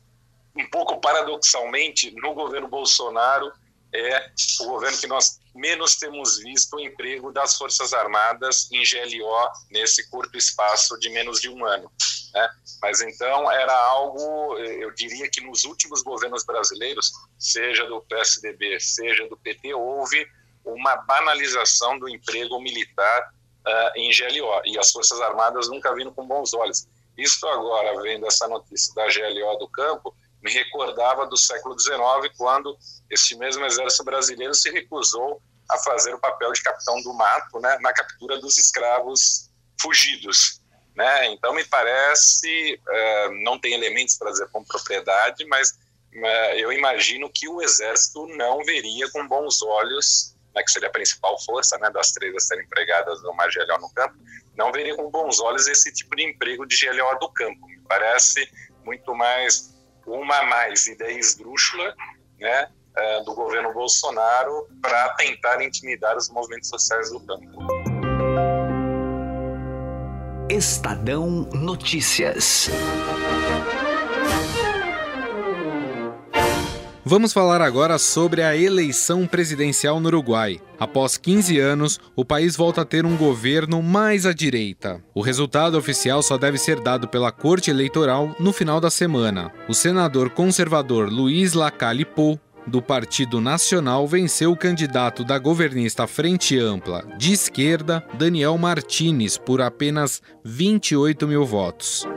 um 0.56 0.70
pouco 0.70 1.00
paradoxalmente, 1.00 2.10
no 2.12 2.34
governo 2.34 2.68
Bolsonaro, 2.68 3.52
é 3.94 4.30
o 4.60 4.66
governo 4.66 4.98
que 4.98 5.06
nós 5.06 5.38
menos 5.54 5.94
temos 5.96 6.38
visto 6.38 6.74
o 6.74 6.80
emprego 6.80 7.32
das 7.32 7.56
Forças 7.56 7.92
Armadas 7.92 8.68
em 8.72 8.82
GLO 8.82 9.48
nesse 9.70 10.10
curto 10.10 10.36
espaço 10.36 10.98
de 10.98 11.08
menos 11.10 11.40
de 11.40 11.48
um 11.48 11.64
ano. 11.64 11.90
Né? 12.34 12.50
Mas 12.82 13.00
então 13.00 13.50
era 13.50 13.72
algo, 13.72 14.58
eu 14.58 14.90
diria 14.90 15.30
que 15.30 15.40
nos 15.40 15.64
últimos 15.64 16.02
governos 16.02 16.44
brasileiros, 16.44 17.12
seja 17.38 17.86
do 17.86 18.02
PSDB, 18.02 18.80
seja 18.80 19.28
do 19.28 19.36
PT, 19.36 19.72
houve 19.74 20.26
uma 20.64 20.96
banalização 20.96 21.98
do 21.98 22.08
emprego 22.08 22.60
militar 22.60 23.32
uh, 23.66 23.98
em 23.98 24.10
GLO 24.10 24.60
e 24.64 24.78
as 24.78 24.90
Forças 24.90 25.20
Armadas 25.20 25.68
nunca 25.68 25.94
viram 25.94 26.12
com 26.12 26.26
bons 26.26 26.52
olhos. 26.52 26.88
Isto 27.16 27.46
agora, 27.46 28.02
vendo 28.02 28.26
essa 28.26 28.48
notícia 28.48 28.92
da 28.94 29.06
GLO 29.06 29.56
do 29.58 29.68
campo, 29.68 30.12
me 30.44 30.52
recordava 30.52 31.26
do 31.26 31.38
século 31.38 31.78
XIX, 31.78 31.96
quando 32.36 32.76
este 33.10 33.34
mesmo 33.34 33.64
exército 33.64 34.04
brasileiro 34.04 34.54
se 34.54 34.70
recusou 34.70 35.40
a 35.70 35.78
fazer 35.78 36.12
o 36.14 36.18
papel 36.18 36.52
de 36.52 36.62
capitão 36.62 37.00
do 37.00 37.14
mato 37.14 37.58
né, 37.60 37.78
na 37.80 37.94
captura 37.94 38.38
dos 38.38 38.58
escravos 38.58 39.50
fugidos. 39.80 40.60
Né? 40.94 41.28
Então, 41.28 41.54
me 41.54 41.64
parece, 41.64 42.78
uh, 42.86 43.42
não 43.42 43.58
tem 43.58 43.72
elementos 43.72 44.18
para 44.18 44.30
dizer 44.30 44.46
com 44.52 44.62
propriedade, 44.62 45.46
mas 45.46 45.70
uh, 45.70 46.54
eu 46.56 46.70
imagino 46.70 47.30
que 47.32 47.48
o 47.48 47.62
exército 47.62 48.26
não 48.36 48.62
veria 48.64 49.10
com 49.10 49.26
bons 49.26 49.62
olhos, 49.62 50.36
né, 50.54 50.62
que 50.62 50.70
seria 50.70 50.90
a 50.90 50.92
principal 50.92 51.42
força 51.42 51.78
né, 51.78 51.90
das 51.90 52.12
três 52.12 52.36
a 52.36 52.40
serem 52.40 52.66
empregadas 52.66 53.22
no 53.22 53.32
GLO 53.32 53.80
no 53.80 53.90
campo, 53.94 54.14
não 54.54 54.70
veria 54.70 54.94
com 54.94 55.10
bons 55.10 55.40
olhos 55.40 55.66
esse 55.66 55.90
tipo 55.90 56.14
de 56.14 56.28
emprego 56.28 56.66
de 56.66 56.76
GLO 56.76 57.18
do 57.18 57.30
campo. 57.30 57.66
Me 57.66 57.80
parece 57.88 58.46
muito 58.84 59.14
mais 59.14 59.73
uma 60.06 60.42
mais 60.44 60.86
ideia 60.86 61.18
esdrúxula, 61.18 61.94
né, 62.38 62.68
uh, 62.96 63.24
do 63.24 63.34
governo 63.34 63.72
Bolsonaro 63.72 64.68
para 64.80 65.10
tentar 65.10 65.62
intimidar 65.62 66.16
os 66.16 66.28
movimentos 66.30 66.68
sociais 66.68 67.10
do 67.10 67.20
campo. 67.20 67.66
Estadão 70.50 71.48
Notícias. 71.52 72.68
Vamos 77.06 77.34
falar 77.34 77.60
agora 77.60 77.98
sobre 77.98 78.42
a 78.42 78.56
eleição 78.56 79.26
presidencial 79.26 80.00
no 80.00 80.06
Uruguai. 80.06 80.58
Após 80.80 81.18
15 81.18 81.58
anos, 81.58 82.00
o 82.16 82.24
país 82.24 82.56
volta 82.56 82.80
a 82.80 82.84
ter 82.84 83.04
um 83.04 83.14
governo 83.14 83.82
mais 83.82 84.24
à 84.24 84.32
direita. 84.32 85.04
O 85.14 85.20
resultado 85.20 85.76
oficial 85.76 86.22
só 86.22 86.38
deve 86.38 86.56
ser 86.56 86.80
dado 86.80 87.06
pela 87.06 87.30
Corte 87.30 87.70
Eleitoral 87.70 88.34
no 88.40 88.54
final 88.54 88.80
da 88.80 88.88
semana. 88.88 89.52
O 89.68 89.74
senador 89.74 90.30
conservador 90.30 91.12
Luiz 91.12 91.52
Lacalle 91.52 92.06
Pou 92.06 92.40
do 92.66 92.80
Partido 92.80 93.38
Nacional 93.38 94.08
venceu 94.08 94.52
o 94.52 94.56
candidato 94.56 95.22
da 95.22 95.38
governista 95.38 96.06
Frente 96.06 96.58
Ampla 96.58 97.04
de 97.18 97.34
esquerda, 97.34 98.02
Daniel 98.14 98.56
Martínez, 98.56 99.36
por 99.36 99.60
apenas 99.60 100.22
28 100.42 101.28
mil 101.28 101.44
votos. 101.44 102.08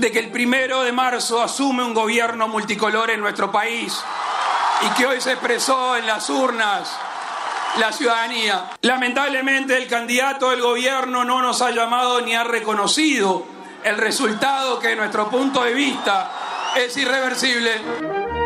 De 0.00 0.10
que 0.10 0.18
el 0.18 0.30
primero 0.30 0.82
de 0.82 0.92
marzo 0.92 1.42
asume 1.42 1.84
un 1.84 1.92
gobierno 1.92 2.48
multicolor 2.48 3.10
en 3.10 3.20
nuestro 3.20 3.52
país 3.52 4.02
y 4.80 4.88
que 4.94 5.06
hoy 5.06 5.20
se 5.20 5.32
expresó 5.32 5.94
en 5.94 6.06
las 6.06 6.30
urnas 6.30 6.90
la 7.78 7.92
ciudadanía. 7.92 8.70
Lamentablemente 8.80 9.76
el 9.76 9.88
candidato 9.88 10.48
del 10.50 10.62
gobierno 10.62 11.26
no 11.26 11.42
nos 11.42 11.60
ha 11.60 11.70
llamado 11.70 12.22
ni 12.22 12.34
ha 12.34 12.44
reconocido 12.44 13.44
el 13.84 13.98
resultado 13.98 14.78
que 14.78 14.88
de 14.88 14.96
nuestro 14.96 15.28
punto 15.28 15.62
de 15.62 15.74
vista 15.74 16.30
es 16.76 16.96
irreversible. 16.96 18.39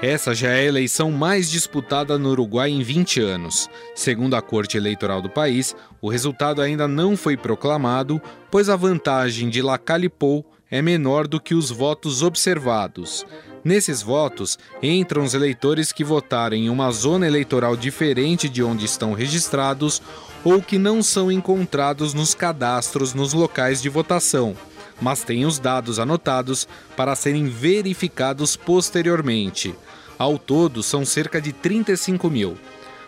Essa 0.00 0.32
já 0.32 0.50
é 0.50 0.60
a 0.60 0.64
eleição 0.64 1.10
mais 1.10 1.50
disputada 1.50 2.16
no 2.16 2.30
Uruguai 2.30 2.70
em 2.70 2.84
20 2.84 3.20
anos. 3.20 3.68
Segundo 3.96 4.36
a 4.36 4.42
Corte 4.42 4.76
Eleitoral 4.76 5.20
do 5.20 5.28
país, 5.28 5.74
o 6.00 6.08
resultado 6.08 6.62
ainda 6.62 6.86
não 6.86 7.16
foi 7.16 7.36
proclamado, 7.36 8.22
pois 8.48 8.68
a 8.68 8.76
vantagem 8.76 9.48
de 9.48 9.60
Lacalipou 9.60 10.46
é 10.70 10.80
menor 10.80 11.26
do 11.26 11.40
que 11.40 11.52
os 11.52 11.72
votos 11.72 12.22
observados. 12.22 13.26
Nesses 13.64 14.00
votos 14.00 14.56
entram 14.80 15.24
os 15.24 15.34
eleitores 15.34 15.90
que 15.90 16.04
votaram 16.04 16.56
em 16.56 16.70
uma 16.70 16.92
zona 16.92 17.26
eleitoral 17.26 17.76
diferente 17.76 18.48
de 18.48 18.62
onde 18.62 18.84
estão 18.84 19.14
registrados 19.14 20.00
ou 20.44 20.62
que 20.62 20.78
não 20.78 21.02
são 21.02 21.30
encontrados 21.32 22.14
nos 22.14 22.36
cadastros 22.36 23.14
nos 23.14 23.32
locais 23.32 23.82
de 23.82 23.88
votação, 23.88 24.56
mas 25.00 25.22
têm 25.22 25.44
os 25.44 25.58
dados 25.58 25.98
anotados 25.98 26.66
para 26.96 27.14
serem 27.14 27.46
verificados 27.46 28.56
posteriormente. 28.56 29.74
Ao 30.18 30.38
todo, 30.38 30.82
são 30.82 31.04
cerca 31.04 31.40
de 31.40 31.52
35 31.52 32.28
mil. 32.28 32.58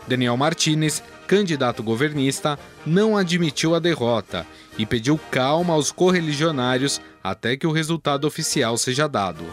Daniel 0.06 0.37
Martinez, 0.37 1.02
candidato 1.26 1.82
governista, 1.82 2.59
não 2.87 3.16
admitiu 3.16 3.75
a 3.75 3.78
derrota 3.78 4.47
e 4.78 4.87
pediu 4.87 5.18
calma 5.30 5.75
aos 5.75 5.92
correligionários 5.92 7.00
até 7.23 7.56
que 7.56 7.66
o 7.66 7.73
resultado 7.73 8.26
oficial 8.26 8.76
seja 8.76 9.09
dado. 9.09 9.44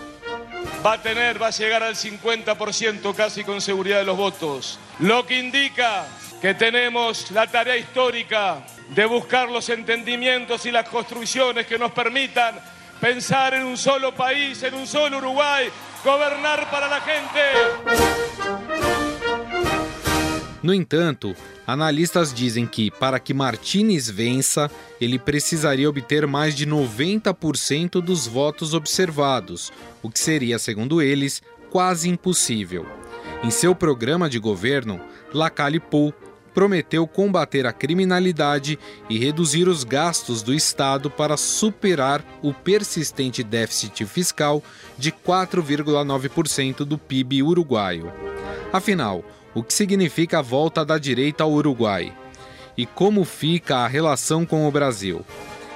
Va 0.84 0.94
a 0.94 0.98
tener, 0.98 1.42
va 1.42 1.48
a 1.48 1.52
llegar 1.52 1.84
al 1.84 1.96
50% 1.96 3.14
casi 3.16 3.44
con 3.44 3.60
seguridad 3.62 4.00
de 4.00 4.06
los 4.06 4.18
votos, 4.18 4.80
lo 5.00 5.26
que 5.26 5.40
indica 5.40 6.06
que 6.42 6.54
tenemos 6.54 7.32
la 7.32 7.48
tarea 7.48 7.78
histórica 7.78 8.64
de 8.90 9.06
buscar 9.06 9.50
los 9.50 9.70
entendimientos 9.70 10.66
y 10.66 10.72
las 10.72 10.88
construcciones 10.90 11.68
que 11.68 11.78
nos 11.78 11.92
permitan 11.92 12.60
pensar 13.00 13.54
en 13.54 13.64
un 13.64 13.78
solo 13.78 14.14
país, 14.14 14.62
en 14.64 14.74
un 14.74 14.88
solo 14.88 15.18
Uruguay, 15.18 15.70
governar 16.04 16.70
para 16.70 16.96
a 16.96 17.02
gente. 17.02 17.40
No 20.64 20.74
entanto, 20.74 21.36
analistas 21.66 22.34
dizem 22.34 22.66
que, 22.66 22.90
para 22.92 23.20
que 23.20 23.34
Martinez 23.34 24.10
vença, 24.10 24.70
ele 25.00 25.20
precisaria 25.20 25.88
obter 25.88 26.26
mais 26.26 26.56
de 26.56 26.66
90% 26.66 28.02
dos 28.02 28.28
votos 28.28 28.74
observados, 28.74 29.72
o 30.02 30.10
que 30.10 30.20
seria, 30.20 30.58
segundo 30.60 31.02
eles, 31.02 31.42
quase 31.70 32.10
impossível. 32.10 32.86
Em 33.44 33.52
seu 33.52 33.76
programa 33.76 34.28
de 34.28 34.40
governo, 34.40 35.00
Lacalle 35.32 35.80
Pou 35.80 36.14
prometeu 36.58 37.06
combater 37.06 37.68
a 37.68 37.72
criminalidade 37.72 38.80
e 39.08 39.20
reduzir 39.20 39.68
os 39.68 39.84
gastos 39.84 40.42
do 40.42 40.56
Estado 40.56 41.08
para 41.08 41.38
superar 41.38 42.26
o 42.42 42.52
persistente 42.52 43.44
déficit 43.44 44.04
fiscal 44.08 44.64
de 44.98 45.12
4,9% 45.12 46.78
do 46.78 46.98
PIB 46.98 47.44
uruguaio. 47.44 48.12
Afinal, 48.74 49.24
o 49.54 49.62
que 49.62 49.72
significa 49.72 50.40
a 50.40 50.42
volta 50.42 50.84
da 50.84 50.98
direita 50.98 51.44
ao 51.44 51.52
Uruguai? 51.52 52.12
E 52.76 52.88
como 52.88 53.24
fica 53.24 53.78
a 53.78 53.88
relação 53.88 54.44
com 54.44 54.68
o 54.68 54.72
Brasil? 54.72 55.24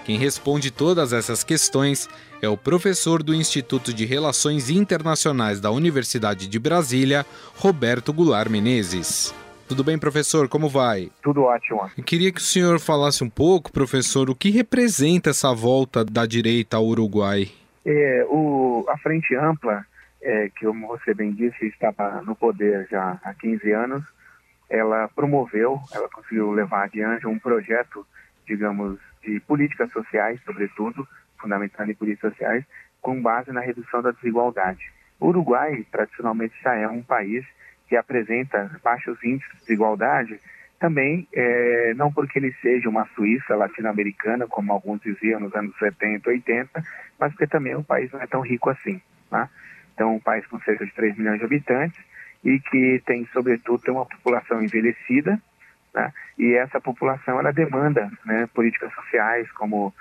Quem 0.04 0.18
responde 0.18 0.72
todas 0.72 1.14
essas 1.14 1.44
questões 1.44 2.10
é 2.42 2.50
o 2.50 2.58
professor 2.58 3.22
do 3.22 3.36
Instituto 3.36 3.94
de 3.94 4.04
Relações 4.04 4.72
Internacionais 4.72 5.62
da 5.62 5.70
Universidade 5.70 6.48
de 6.48 6.58
Brasília, 6.58 7.24
Roberto 7.56 8.12
Goulart 8.12 8.50
Menezes. 8.50 9.32
Tudo 9.72 9.86
bem, 9.86 9.98
professor? 9.98 10.50
Como 10.50 10.68
vai? 10.68 11.10
Tudo 11.24 11.44
ótimo. 11.44 11.90
Eu 11.98 12.04
queria 12.04 12.30
que 12.30 12.42
o 12.42 12.44
senhor 12.44 12.78
falasse 12.78 13.24
um 13.24 13.30
pouco, 13.30 13.72
professor, 13.72 14.30
o 14.30 14.36
que 14.36 14.50
representa 14.50 15.30
essa 15.30 15.54
volta 15.54 16.04
da 16.04 16.26
direita 16.26 16.76
ao 16.76 16.86
Uruguai? 16.86 17.50
É, 17.86 18.26
o, 18.28 18.86
a 18.90 18.98
Frente 18.98 19.34
Ampla, 19.34 19.86
é, 20.22 20.50
que 20.50 20.66
como 20.66 20.88
você 20.88 21.14
bem 21.14 21.32
disse, 21.32 21.68
estava 21.68 22.22
no 22.22 22.36
poder 22.36 22.86
já 22.92 23.18
há 23.24 23.34
15 23.34 23.72
anos, 23.72 24.04
ela 24.70 25.08
promoveu, 25.08 25.80
ela 25.94 26.10
conseguiu 26.10 26.52
levar 26.52 26.84
adiante 26.84 27.26
um 27.26 27.40
projeto, 27.40 28.06
digamos, 28.46 29.00
de 29.24 29.40
políticas 29.40 29.90
sociais, 29.94 30.38
sobretudo, 30.46 31.08
fundamentado 31.40 31.90
em 31.90 31.96
políticas 31.96 32.34
sociais, 32.34 32.66
com 33.00 33.22
base 33.22 33.54
na 33.54 33.62
redução 33.62 34.02
da 34.02 34.12
desigualdade. 34.12 34.92
O 35.18 35.28
Uruguai, 35.28 35.86
tradicionalmente, 35.90 36.56
já 36.62 36.76
é 36.76 36.90
um 36.90 37.02
país 37.02 37.46
que 37.92 37.98
apresenta 37.98 38.72
baixos 38.82 39.22
índices 39.22 39.52
de 39.52 39.60
desigualdade, 39.60 40.40
também 40.80 41.28
é, 41.34 41.94
não 41.94 42.10
porque 42.10 42.40
ele 42.40 42.56
seja 42.62 42.88
uma 42.88 43.06
Suíça 43.08 43.54
latino-americana, 43.54 44.48
como 44.48 44.72
alguns 44.72 45.02
diziam 45.02 45.42
nos 45.42 45.54
anos 45.54 45.78
70, 45.78 46.30
80, 46.30 46.84
mas 47.20 47.34
porque 47.34 47.48
também 47.48 47.76
o 47.76 47.84
país 47.84 48.10
não 48.14 48.22
é 48.22 48.28
tão 48.28 48.40
rico 48.40 48.70
assim. 48.70 49.02
Né? 49.30 49.50
Então, 49.94 50.16
um 50.16 50.22
país 50.22 50.48
com 50.48 50.58
cerca 50.62 50.86
de 50.86 50.94
3 50.94 51.18
milhões 51.18 51.40
de 51.40 51.44
habitantes 51.44 52.00
e 52.46 52.62
que 52.62 53.04
tem, 53.06 53.28
sobretudo, 53.34 53.84
tem 53.84 53.94
uma 53.94 54.06
população 54.06 54.64
envelhecida, 54.64 55.38
né? 55.94 56.14
e 56.40 56.54
essa 56.54 56.80
população 56.80 57.42
ela 57.42 57.52
demanda 57.52 58.10
né, 58.24 58.48
políticas 58.54 58.94
sociais, 58.94 59.52
como 59.52 59.94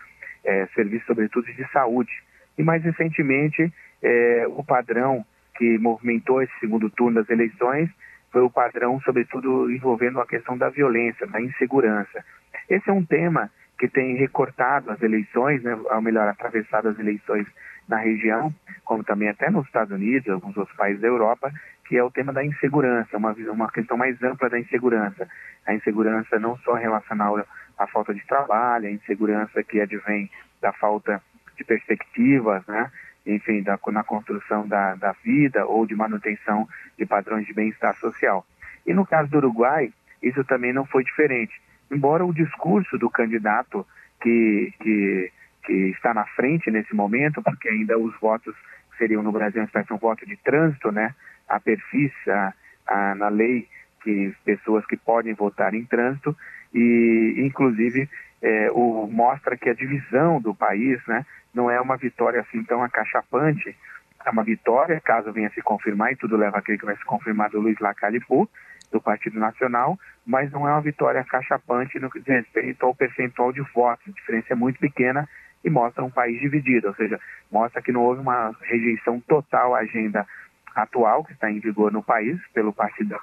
é, 0.44 0.64
serviços, 0.76 1.08
sobretudo, 1.08 1.52
de 1.52 1.68
saúde. 1.72 2.12
E 2.56 2.62
mais 2.62 2.84
recentemente, 2.84 3.72
é, 4.00 4.44
o 4.46 4.62
padrão 4.62 5.26
que 5.60 5.78
movimentou 5.78 6.40
esse 6.40 6.58
segundo 6.58 6.88
turno 6.88 7.20
das 7.20 7.28
eleições 7.28 7.90
foi 8.32 8.40
o 8.40 8.48
padrão, 8.48 8.98
sobretudo 9.02 9.70
envolvendo 9.70 10.18
a 10.18 10.26
questão 10.26 10.56
da 10.56 10.70
violência, 10.70 11.26
da 11.26 11.38
insegurança. 11.38 12.24
Esse 12.66 12.88
é 12.88 12.92
um 12.92 13.04
tema 13.04 13.50
que 13.78 13.86
tem 13.86 14.16
recortado 14.16 14.90
as 14.90 15.02
eleições, 15.02 15.62
né, 15.62 15.74
ou 15.74 16.00
melhor, 16.00 16.26
atravessado 16.28 16.88
as 16.88 16.98
eleições 16.98 17.46
na 17.86 17.98
região, 17.98 18.54
como 18.86 19.04
também 19.04 19.28
até 19.28 19.50
nos 19.50 19.66
Estados 19.66 19.92
Unidos, 19.92 20.30
alguns 20.30 20.56
outros 20.56 20.74
países 20.78 21.02
da 21.02 21.08
Europa, 21.08 21.52
que 21.86 21.98
é 21.98 22.02
o 22.02 22.10
tema 22.10 22.32
da 22.32 22.42
insegurança, 22.42 23.18
uma, 23.18 23.32
uma 23.52 23.70
questão 23.70 23.98
mais 23.98 24.22
ampla 24.22 24.48
da 24.48 24.58
insegurança. 24.58 25.28
A 25.66 25.74
insegurança 25.74 26.38
não 26.38 26.56
só 26.58 26.72
relacionada 26.72 27.44
à 27.76 27.86
falta 27.86 28.14
de 28.14 28.24
trabalho, 28.26 28.86
a 28.86 28.90
insegurança 28.90 29.62
que 29.62 29.78
advém 29.78 30.30
da 30.62 30.72
falta 30.72 31.20
de 31.58 31.64
perspectivas, 31.64 32.64
né? 32.66 32.90
Enfim, 33.26 33.62
da, 33.62 33.78
na 33.88 34.02
construção 34.02 34.66
da, 34.66 34.94
da 34.94 35.12
vida 35.24 35.66
ou 35.66 35.86
de 35.86 35.94
manutenção 35.94 36.68
de 36.98 37.06
padrões 37.06 37.46
de 37.46 37.52
bem-estar 37.52 37.96
social. 37.96 38.46
E 38.86 38.94
no 38.94 39.06
caso 39.06 39.30
do 39.30 39.38
Uruguai, 39.38 39.92
isso 40.22 40.42
também 40.44 40.72
não 40.72 40.84
foi 40.86 41.04
diferente. 41.04 41.60
Embora 41.90 42.24
o 42.24 42.32
discurso 42.32 42.96
do 42.98 43.10
candidato 43.10 43.86
que, 44.20 44.72
que, 44.80 45.32
que 45.64 45.72
está 45.90 46.14
na 46.14 46.24
frente 46.24 46.70
nesse 46.70 46.94
momento, 46.94 47.42
porque 47.42 47.68
ainda 47.68 47.98
os 47.98 48.18
votos 48.20 48.54
seriam 48.96 49.22
no 49.22 49.32
Brasil 49.32 49.60
uma 49.60 49.66
espécie 49.66 49.88
de 49.88 49.94
um 49.94 49.98
voto 49.98 50.26
de 50.26 50.36
trânsito, 50.36 50.92
né? 50.92 51.14
A 51.48 51.58
perfis, 51.58 52.12
a, 52.28 52.54
a, 52.86 53.14
na 53.14 53.28
lei, 53.28 53.66
que 54.02 54.34
pessoas 54.44 54.84
que 54.86 54.96
podem 54.96 55.34
votar 55.34 55.74
em 55.74 55.84
trânsito, 55.84 56.36
e 56.72 57.34
inclusive 57.38 58.08
é, 58.42 58.70
o, 58.72 59.06
mostra 59.06 59.56
que 59.56 59.68
a 59.68 59.74
divisão 59.74 60.40
do 60.40 60.54
país, 60.54 61.00
né? 61.06 61.24
não 61.54 61.70
é 61.70 61.80
uma 61.80 61.96
vitória 61.96 62.40
assim 62.40 62.62
tão 62.64 62.82
acachapante. 62.82 63.76
É 64.24 64.30
uma 64.30 64.44
vitória, 64.44 65.00
caso 65.00 65.32
venha 65.32 65.50
se 65.50 65.62
confirmar, 65.62 66.12
e 66.12 66.16
tudo 66.16 66.36
leva 66.36 66.58
a 66.58 66.62
crer 66.62 66.78
que 66.78 66.84
vai 66.84 66.96
se 66.96 67.04
confirmar 67.04 67.50
do 67.50 67.60
Luiz 67.60 67.78
Lacalle 67.78 68.20
Pou, 68.20 68.48
do 68.92 69.00
Partido 69.00 69.38
Nacional, 69.38 69.98
mas 70.26 70.50
não 70.50 70.68
é 70.68 70.72
uma 70.72 70.80
vitória 70.80 71.20
acachapante 71.20 71.98
no 71.98 72.10
que 72.10 72.20
diz 72.20 72.28
respeito 72.28 72.84
ao 72.84 72.94
percentual 72.94 73.52
de 73.52 73.60
votos. 73.72 74.06
A 74.08 74.12
diferença 74.12 74.52
é 74.52 74.56
muito 74.56 74.78
pequena 74.78 75.28
e 75.64 75.70
mostra 75.70 76.04
um 76.04 76.10
país 76.10 76.40
dividido, 76.40 76.88
ou 76.88 76.94
seja, 76.94 77.20
mostra 77.50 77.80
que 77.80 77.92
não 77.92 78.02
houve 78.02 78.20
uma 78.20 78.54
rejeição 78.62 79.20
total 79.20 79.74
à 79.74 79.80
agenda 79.80 80.26
atual 80.74 81.24
que 81.24 81.32
está 81.32 81.50
em 81.50 81.60
vigor 81.60 81.92
no 81.92 82.02
país 82.02 82.38
pelo 82.52 82.72
Partido 82.72 83.14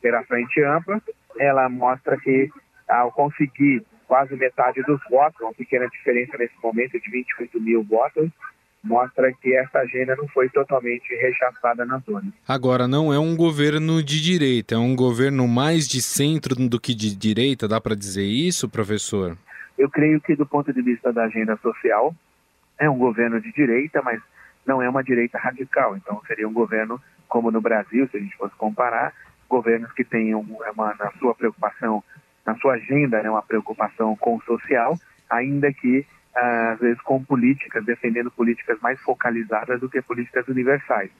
pela 0.00 0.22
Frente 0.24 0.62
Ampla. 0.62 1.00
Ela 1.38 1.68
mostra 1.68 2.16
que 2.18 2.50
ao 2.88 3.12
conseguir 3.12 3.84
quase 4.06 4.34
metade 4.36 4.82
dos 4.82 5.00
votos, 5.10 5.40
uma 5.40 5.52
pequena 5.52 5.86
diferença 5.88 6.36
nesse 6.38 6.54
momento 6.62 6.98
de 6.98 7.10
28 7.10 7.60
mil 7.60 7.84
votos, 7.84 8.30
mostra 8.82 9.30
que 9.32 9.54
essa 9.54 9.80
agenda 9.80 10.16
não 10.16 10.26
foi 10.28 10.48
totalmente 10.48 11.14
rechaçada 11.14 11.84
na 11.84 11.98
zona. 11.98 12.32
Agora, 12.46 12.88
não 12.88 13.12
é 13.12 13.18
um 13.18 13.36
governo 13.36 14.02
de 14.02 14.20
direita, 14.22 14.76
é 14.76 14.78
um 14.78 14.96
governo 14.96 15.46
mais 15.46 15.86
de 15.86 16.00
centro 16.00 16.54
do 16.54 16.80
que 16.80 16.94
de 16.94 17.14
direita, 17.14 17.68
dá 17.68 17.80
para 17.80 17.94
dizer 17.94 18.24
isso, 18.24 18.68
professor? 18.68 19.36
Eu 19.76 19.90
creio 19.90 20.20
que, 20.20 20.34
do 20.34 20.46
ponto 20.46 20.72
de 20.72 20.80
vista 20.80 21.12
da 21.12 21.24
agenda 21.24 21.56
social, 21.58 22.14
é 22.78 22.88
um 22.88 22.96
governo 22.96 23.40
de 23.40 23.52
direita, 23.52 24.00
mas 24.02 24.20
não 24.66 24.80
é 24.80 24.88
uma 24.88 25.04
direita 25.04 25.38
radical. 25.38 25.96
Então, 25.96 26.20
seria 26.26 26.48
um 26.48 26.52
governo, 26.52 27.00
como 27.28 27.50
no 27.50 27.60
Brasil, 27.60 28.08
se 28.10 28.16
a 28.16 28.20
gente 28.20 28.36
fosse 28.36 28.54
comparar, 28.56 29.12
governos 29.48 29.92
que 29.92 30.04
tenham 30.04 30.40
uma, 30.40 30.94
na 30.98 31.10
sua 31.12 31.34
preocupação 31.34 32.02
na 32.48 32.56
sua 32.56 32.74
agenda 32.74 33.22
né, 33.22 33.28
uma 33.28 33.42
preocupação 33.42 34.16
com 34.16 34.36
o 34.36 34.42
social, 34.42 34.98
ainda 35.28 35.70
que 35.70 36.06
às 36.34 36.78
vezes 36.78 37.00
com 37.02 37.22
políticas, 37.22 37.84
defendendo 37.84 38.30
políticas 38.30 38.80
mais 38.80 38.98
focalizadas 39.00 39.80
do 39.80 39.88
que 39.88 40.00
políticas 40.00 40.46
universais. 40.48 41.10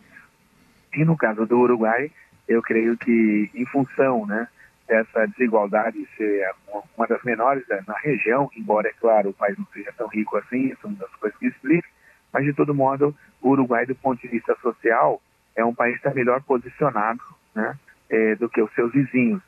E 0.94 1.04
no 1.04 1.16
caso 1.16 1.44
do 1.44 1.58
Uruguai, 1.58 2.10
eu 2.46 2.62
creio 2.62 2.96
que 2.96 3.50
em 3.54 3.66
função 3.66 4.24
né, 4.26 4.48
dessa 4.86 5.26
desigualdade 5.26 6.08
ser 6.16 6.50
uma 6.96 7.06
das 7.06 7.22
menores 7.22 7.64
na 7.86 7.98
região, 7.98 8.48
embora, 8.56 8.88
é 8.88 8.92
claro, 8.92 9.30
o 9.30 9.34
país 9.34 9.58
não 9.58 9.66
seja 9.66 9.92
tão 9.92 10.08
rico 10.08 10.36
assim, 10.38 10.68
isso 10.68 10.80
é 10.84 10.86
uma 10.86 10.96
das 10.96 11.14
coisas 11.16 11.38
que 11.38 11.46
explica, 11.46 11.88
mas 12.32 12.44
de 12.44 12.54
todo 12.54 12.74
modo, 12.74 13.14
o 13.42 13.50
Uruguai, 13.50 13.84
do 13.84 13.94
ponto 13.94 14.20
de 14.20 14.28
vista 14.28 14.56
social, 14.62 15.20
é 15.54 15.64
um 15.64 15.74
país 15.74 15.94
que 15.94 16.06
está 16.06 16.14
melhor 16.14 16.42
posicionado 16.42 17.20
né, 17.54 17.76
é, 18.10 18.34
do 18.36 18.48
que 18.48 18.62
os 18.62 18.72
seus 18.74 18.92
vizinhos 18.92 19.42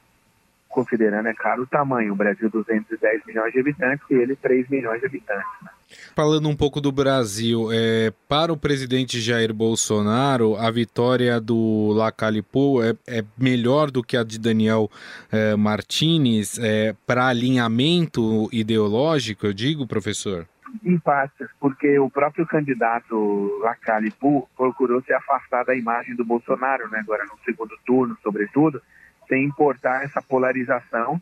considerando, 0.70 1.26
é 1.26 1.34
claro, 1.34 1.64
o 1.64 1.66
tamanho. 1.66 2.12
O 2.12 2.16
Brasil, 2.16 2.48
210 2.48 3.26
milhões 3.26 3.52
de 3.52 3.58
habitantes 3.58 4.06
e 4.08 4.14
ele, 4.14 4.36
3 4.36 4.68
milhões 4.68 5.00
de 5.00 5.06
habitantes. 5.06 5.50
Né? 5.62 5.70
Falando 6.14 6.48
um 6.48 6.54
pouco 6.54 6.80
do 6.80 6.92
Brasil, 6.92 7.68
é, 7.72 8.12
para 8.28 8.52
o 8.52 8.56
presidente 8.56 9.20
Jair 9.20 9.52
Bolsonaro, 9.52 10.56
a 10.56 10.70
vitória 10.70 11.40
do 11.40 11.92
Lacalipu 11.92 12.80
é, 12.82 12.94
é 13.06 13.24
melhor 13.36 13.90
do 13.90 14.02
que 14.02 14.16
a 14.16 14.22
de 14.22 14.38
Daniel 14.38 14.88
é, 15.30 15.56
Martinez 15.56 16.58
é, 16.58 16.94
para 17.04 17.26
alinhamento 17.26 18.48
ideológico, 18.52 19.46
eu 19.46 19.52
digo, 19.52 19.86
professor? 19.86 20.46
Em 20.84 20.98
partes, 20.98 21.48
porque 21.58 21.98
o 21.98 22.08
próprio 22.08 22.46
candidato 22.46 23.58
Lacalipu 23.62 24.48
procurou 24.56 25.02
se 25.02 25.12
afastar 25.12 25.64
da 25.64 25.74
imagem 25.74 26.14
do 26.14 26.24
Bolsonaro, 26.24 26.88
né, 26.88 27.00
agora 27.00 27.24
no 27.24 27.38
segundo 27.44 27.76
turno, 27.84 28.16
sobretudo, 28.22 28.80
sem 29.28 29.44
importar 29.44 30.04
essa 30.04 30.22
polarização 30.22 31.20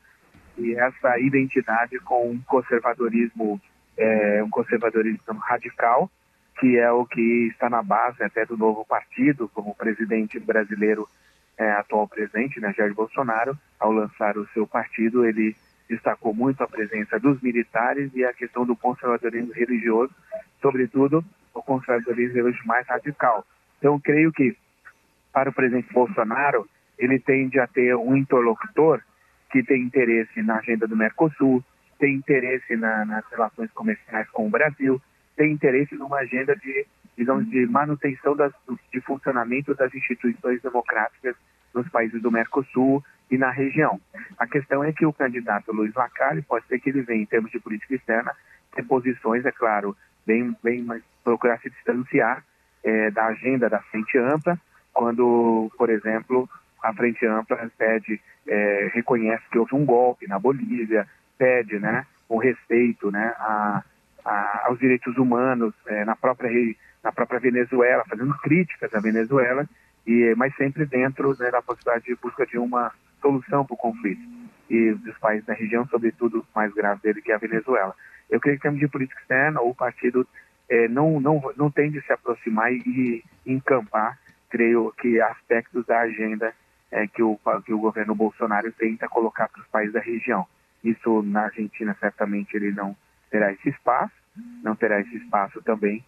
e 0.57 0.75
essa 0.75 1.19
identidade 1.19 1.99
com 2.01 2.31
um 2.31 2.41
conservadorismo, 2.47 3.61
é, 3.97 4.43
um 4.43 4.51
conservadorismo 4.51 5.39
radical, 5.39 6.11
que 6.59 6.77
é 6.79 6.91
o 6.91 7.07
que 7.07 7.49
está 7.51 7.71
na 7.71 7.83
base 7.83 8.23
até 8.23 8.45
do 8.45 8.57
novo 8.57 8.85
partido, 8.85 9.49
como 9.55 9.71
o 9.71 9.75
presidente 9.75 10.39
brasileiro 10.39 11.09
é, 11.57 11.71
atual 11.73 12.07
presidente, 12.07 12.61
né, 12.61 12.73
Jair 12.77 12.95
Bolsonaro, 12.95 13.57
ao 13.79 13.93
lançar 13.93 14.37
o 14.37 14.47
seu 14.49 14.67
partido, 14.67 15.25
ele 15.25 15.57
destacou 15.88 16.35
muito 16.35 16.62
a 16.62 16.68
presença 16.68 17.18
dos 17.18 17.40
militares 17.40 18.11
e 18.14 18.24
a 18.24 18.33
questão 18.33 18.66
do 18.66 18.77
conservadorismo 18.77 19.53
religioso, 19.53 20.12
sobretudo 20.61 21.24
o 21.55 21.62
conservadorismo 21.62 22.35
religioso 22.35 22.66
mais 22.66 22.87
radical. 22.87 23.44
Então, 23.79 23.98
creio 23.98 24.33
que 24.33 24.57
para 25.33 25.51
o 25.51 25.53
presidente 25.53 25.92
Bolsonaro, 25.92 26.68
ele 26.98 27.18
tende 27.18 27.59
a 27.61 27.66
ter 27.66 27.94
um 27.94 28.16
interlocutor 28.16 29.01
que 29.51 29.62
tem 29.62 29.83
interesse 29.83 30.42
na 30.42 30.57
agenda 30.59 30.87
do 30.87 30.96
Mercosul, 30.96 31.64
tem 31.98 32.14
interesse 32.14 32.77
na, 32.77 33.05
nas 33.05 33.24
relações 33.31 33.70
comerciais 33.72 34.29
com 34.31 34.46
o 34.46 34.51
Brasil, 34.51 35.01
tem 35.37 35.53
interesse 35.53 35.94
numa 35.94 36.18
agenda 36.18 36.55
de, 36.57 36.87
digamos, 37.16 37.48
de 37.48 37.66
manutenção 37.66 38.37
das, 38.37 38.53
de 38.92 39.01
funcionamento 39.01 39.74
das 39.74 39.94
instituições 39.94 40.61
democráticas 40.61 41.37
nos 41.74 41.88
países 41.88 42.20
do 42.20 42.31
Mercosul 42.31 43.03
e 43.31 43.38
na 43.38 43.51
região. 43.51 44.01
A 44.38 44.47
questão 44.47 44.83
é 44.83 44.93
que 44.93 45.07
o 45.07 45.12
candidato 45.12 45.73
Luiz 45.73 45.95
Lacalle 45.95 46.43
pode 46.43 46.67
ser 46.67 46.79
que 46.79 46.91
ele 46.91 47.03
venha, 47.03 47.23
em 47.23 47.27
termos 47.27 47.51
de 47.51 47.61
política 47.61 47.95
externa, 47.95 48.33
ter 48.75 48.83
posições, 48.85 49.45
é 49.45 49.53
claro, 49.53 49.97
bem, 50.27 50.57
bem 50.62 50.87
procurar 51.25 51.59
se 51.61 51.71
distanciar 51.71 52.45
é, 52.85 53.11
da 53.11 53.27
agenda 53.27 53.69
da 53.69 53.81
frente 53.81 54.17
ampla, 54.19 54.59
quando, 54.93 55.71
por 55.77 55.91
exemplo, 55.91 56.49
a 56.83 56.93
Frente 56.93 57.27
Ampla 57.27 57.71
pede, 57.77 58.21
é, 58.47 58.91
reconhece 58.93 59.45
que 59.51 59.59
houve 59.59 59.75
um 59.75 59.85
golpe 59.85 60.27
na 60.27 60.38
Bolívia, 60.38 61.07
pede 61.37 61.79
né, 61.79 62.07
o 62.29 62.38
respeito 62.38 63.11
né, 63.11 63.33
a, 63.38 63.83
a, 64.25 64.67
aos 64.67 64.79
direitos 64.79 65.17
humanos 65.17 65.75
é, 65.87 66.05
na, 66.05 66.17
própria, 66.17 66.51
na 67.03 67.12
própria 67.12 67.41
Venezuela, 67.41 68.05
fazendo 68.09 68.37
críticas 68.38 68.93
à 68.95 69.01
Venezuela, 69.01 69.69
e, 70.07 70.35
mas 70.37 70.55
sempre 70.57 70.87
dentro 70.87 71.37
né, 71.38 71.51
da 71.51 71.62
possibilidade 71.62 72.07
de 72.07 72.17
busca 72.17 72.47
de 72.47 72.59
uma 72.59 72.93
solução 73.20 73.64
para 73.64 73.74
o 73.74 73.76
conflito 73.76 74.22
e 74.70 74.92
dos 74.92 75.16
países 75.18 75.46
da 75.46 75.54
região, 75.54 75.87
sobretudo 75.88 76.46
mais 76.54 76.72
grave 76.74 77.00
dele, 77.02 77.22
que 77.22 77.33
é 77.33 77.35
a 77.35 77.38
Venezuela. 77.38 77.94
Eu 78.28 78.38
creio 78.38 78.59
que, 78.59 78.61
em 78.61 78.70
termos 78.70 78.81
de 78.81 78.88
política 78.88 79.20
externa, 79.20 79.61
o 79.61 79.74
partido 79.74 80.26
é, 80.68 80.87
não, 80.88 81.18
não, 81.20 81.40
não 81.57 81.70
tende 81.70 81.98
a 81.98 82.02
se 82.02 82.12
aproximar 82.12 82.72
e, 82.72 83.24
e 83.46 83.52
encampar, 83.52 84.18
creio 84.50 84.92
que, 84.98 85.20
aspectos 85.20 85.87
da 85.87 86.00
agenda 86.00 86.52
é, 86.90 87.07
que, 87.07 87.22
o, 87.22 87.38
que 87.64 87.72
o 87.72 87.78
governo 87.78 88.14
Bolsonaro 88.14 88.70
tenta 88.72 89.09
colocar 89.09 89.48
para 89.48 89.62
os 89.62 89.68
países 89.68 89.94
da 89.94 90.00
região. 90.00 90.46
Isso 90.85 91.22
na 91.22 91.44
Argentina 91.44 91.96
certamente 91.98 92.54
ele 92.54 92.72
não 92.72 92.96
terá 93.31 93.52
esse 93.52 93.70
espaço, 93.70 94.14
não 94.62 94.76
terá 94.76 95.00
esse 95.00 95.16
espaço 95.16 95.61
também, 95.62 96.04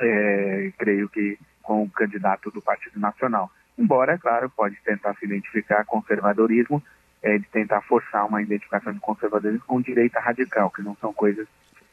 é, 0.00 0.72
creio 0.78 1.08
que 1.08 1.38
com 1.62 1.82
o 1.82 1.90
candidato 1.90 2.50
do 2.50 2.60
Partido 2.60 3.00
Nacional. 3.00 3.50
Embora, 3.78 4.12
é 4.12 4.18
claro, 4.18 4.50
pode 4.50 4.76
tentar 4.84 5.14
se 5.14 5.24
identificar 5.24 5.84
conservadorismo, 5.84 6.82
é, 7.22 7.38
de 7.38 7.46
tentar 7.48 7.80
forçar 7.82 8.26
uma 8.26 8.42
identificação 8.42 8.92
de 8.92 9.00
conservadorismo 9.00 9.64
com 9.66 9.80
direita 9.80 10.20
radical, 10.20 10.70
que 10.70 10.82
não 10.82 10.96
são 11.00 11.12
coisas 11.12 11.46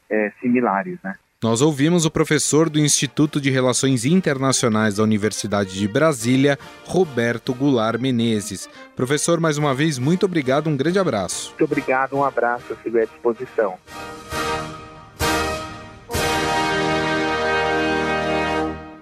é, 0.08 0.32
similares, 0.40 0.98
né? 1.02 1.14
Nós 1.42 1.60
ouvimos 1.60 2.04
o 2.04 2.10
professor 2.10 2.70
do 2.70 2.78
Instituto 2.78 3.40
de 3.40 3.50
Relações 3.50 4.04
Internacionais 4.04 4.94
da 4.94 5.02
Universidade 5.02 5.76
de 5.76 5.88
Brasília, 5.88 6.56
Roberto 6.84 7.52
Goulart 7.52 8.00
Menezes. 8.00 8.70
Professor, 8.94 9.40
mais 9.40 9.58
uma 9.58 9.74
vez, 9.74 9.98
muito 9.98 10.24
obrigado, 10.24 10.70
um 10.70 10.76
grande 10.76 11.00
abraço. 11.00 11.48
Muito 11.48 11.64
obrigado, 11.64 12.16
um 12.16 12.24
abraço, 12.24 12.66
eu 12.70 12.76
fico 12.76 12.96
à 12.96 13.04
disposição. 13.04 13.76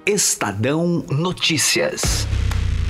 Estadão 0.07 1.05
Notícias. 1.11 2.27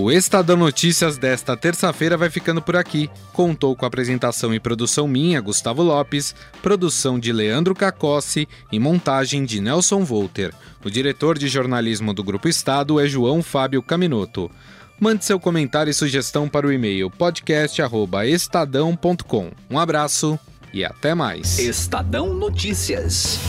O 0.00 0.12
Estadão 0.12 0.56
Notícias 0.56 1.18
desta 1.18 1.56
terça-feira 1.56 2.16
vai 2.16 2.30
ficando 2.30 2.62
por 2.62 2.76
aqui. 2.76 3.10
Contou 3.32 3.74
com 3.74 3.84
apresentação 3.84 4.54
e 4.54 4.60
produção 4.60 5.08
minha, 5.08 5.40
Gustavo 5.40 5.82
Lopes, 5.82 6.36
produção 6.62 7.18
de 7.18 7.32
Leandro 7.32 7.74
Cacossi 7.74 8.46
e 8.70 8.78
montagem 8.78 9.44
de 9.44 9.60
Nelson 9.60 10.04
Volter. 10.04 10.54
O 10.84 10.90
diretor 10.90 11.36
de 11.36 11.48
jornalismo 11.48 12.14
do 12.14 12.22
Grupo 12.22 12.48
Estado 12.48 13.00
é 13.00 13.08
João 13.08 13.42
Fábio 13.42 13.82
Caminoto. 13.82 14.48
Mande 15.00 15.24
seu 15.24 15.40
comentário 15.40 15.90
e 15.90 15.94
sugestão 15.94 16.48
para 16.48 16.68
o 16.68 16.72
e-mail 16.72 17.10
podcast@estadão.com. 17.10 19.50
Um 19.68 19.80
abraço 19.80 20.38
e 20.72 20.84
até 20.84 21.12
mais. 21.12 21.58
Estadão 21.58 22.32
Notícias. 22.32 23.40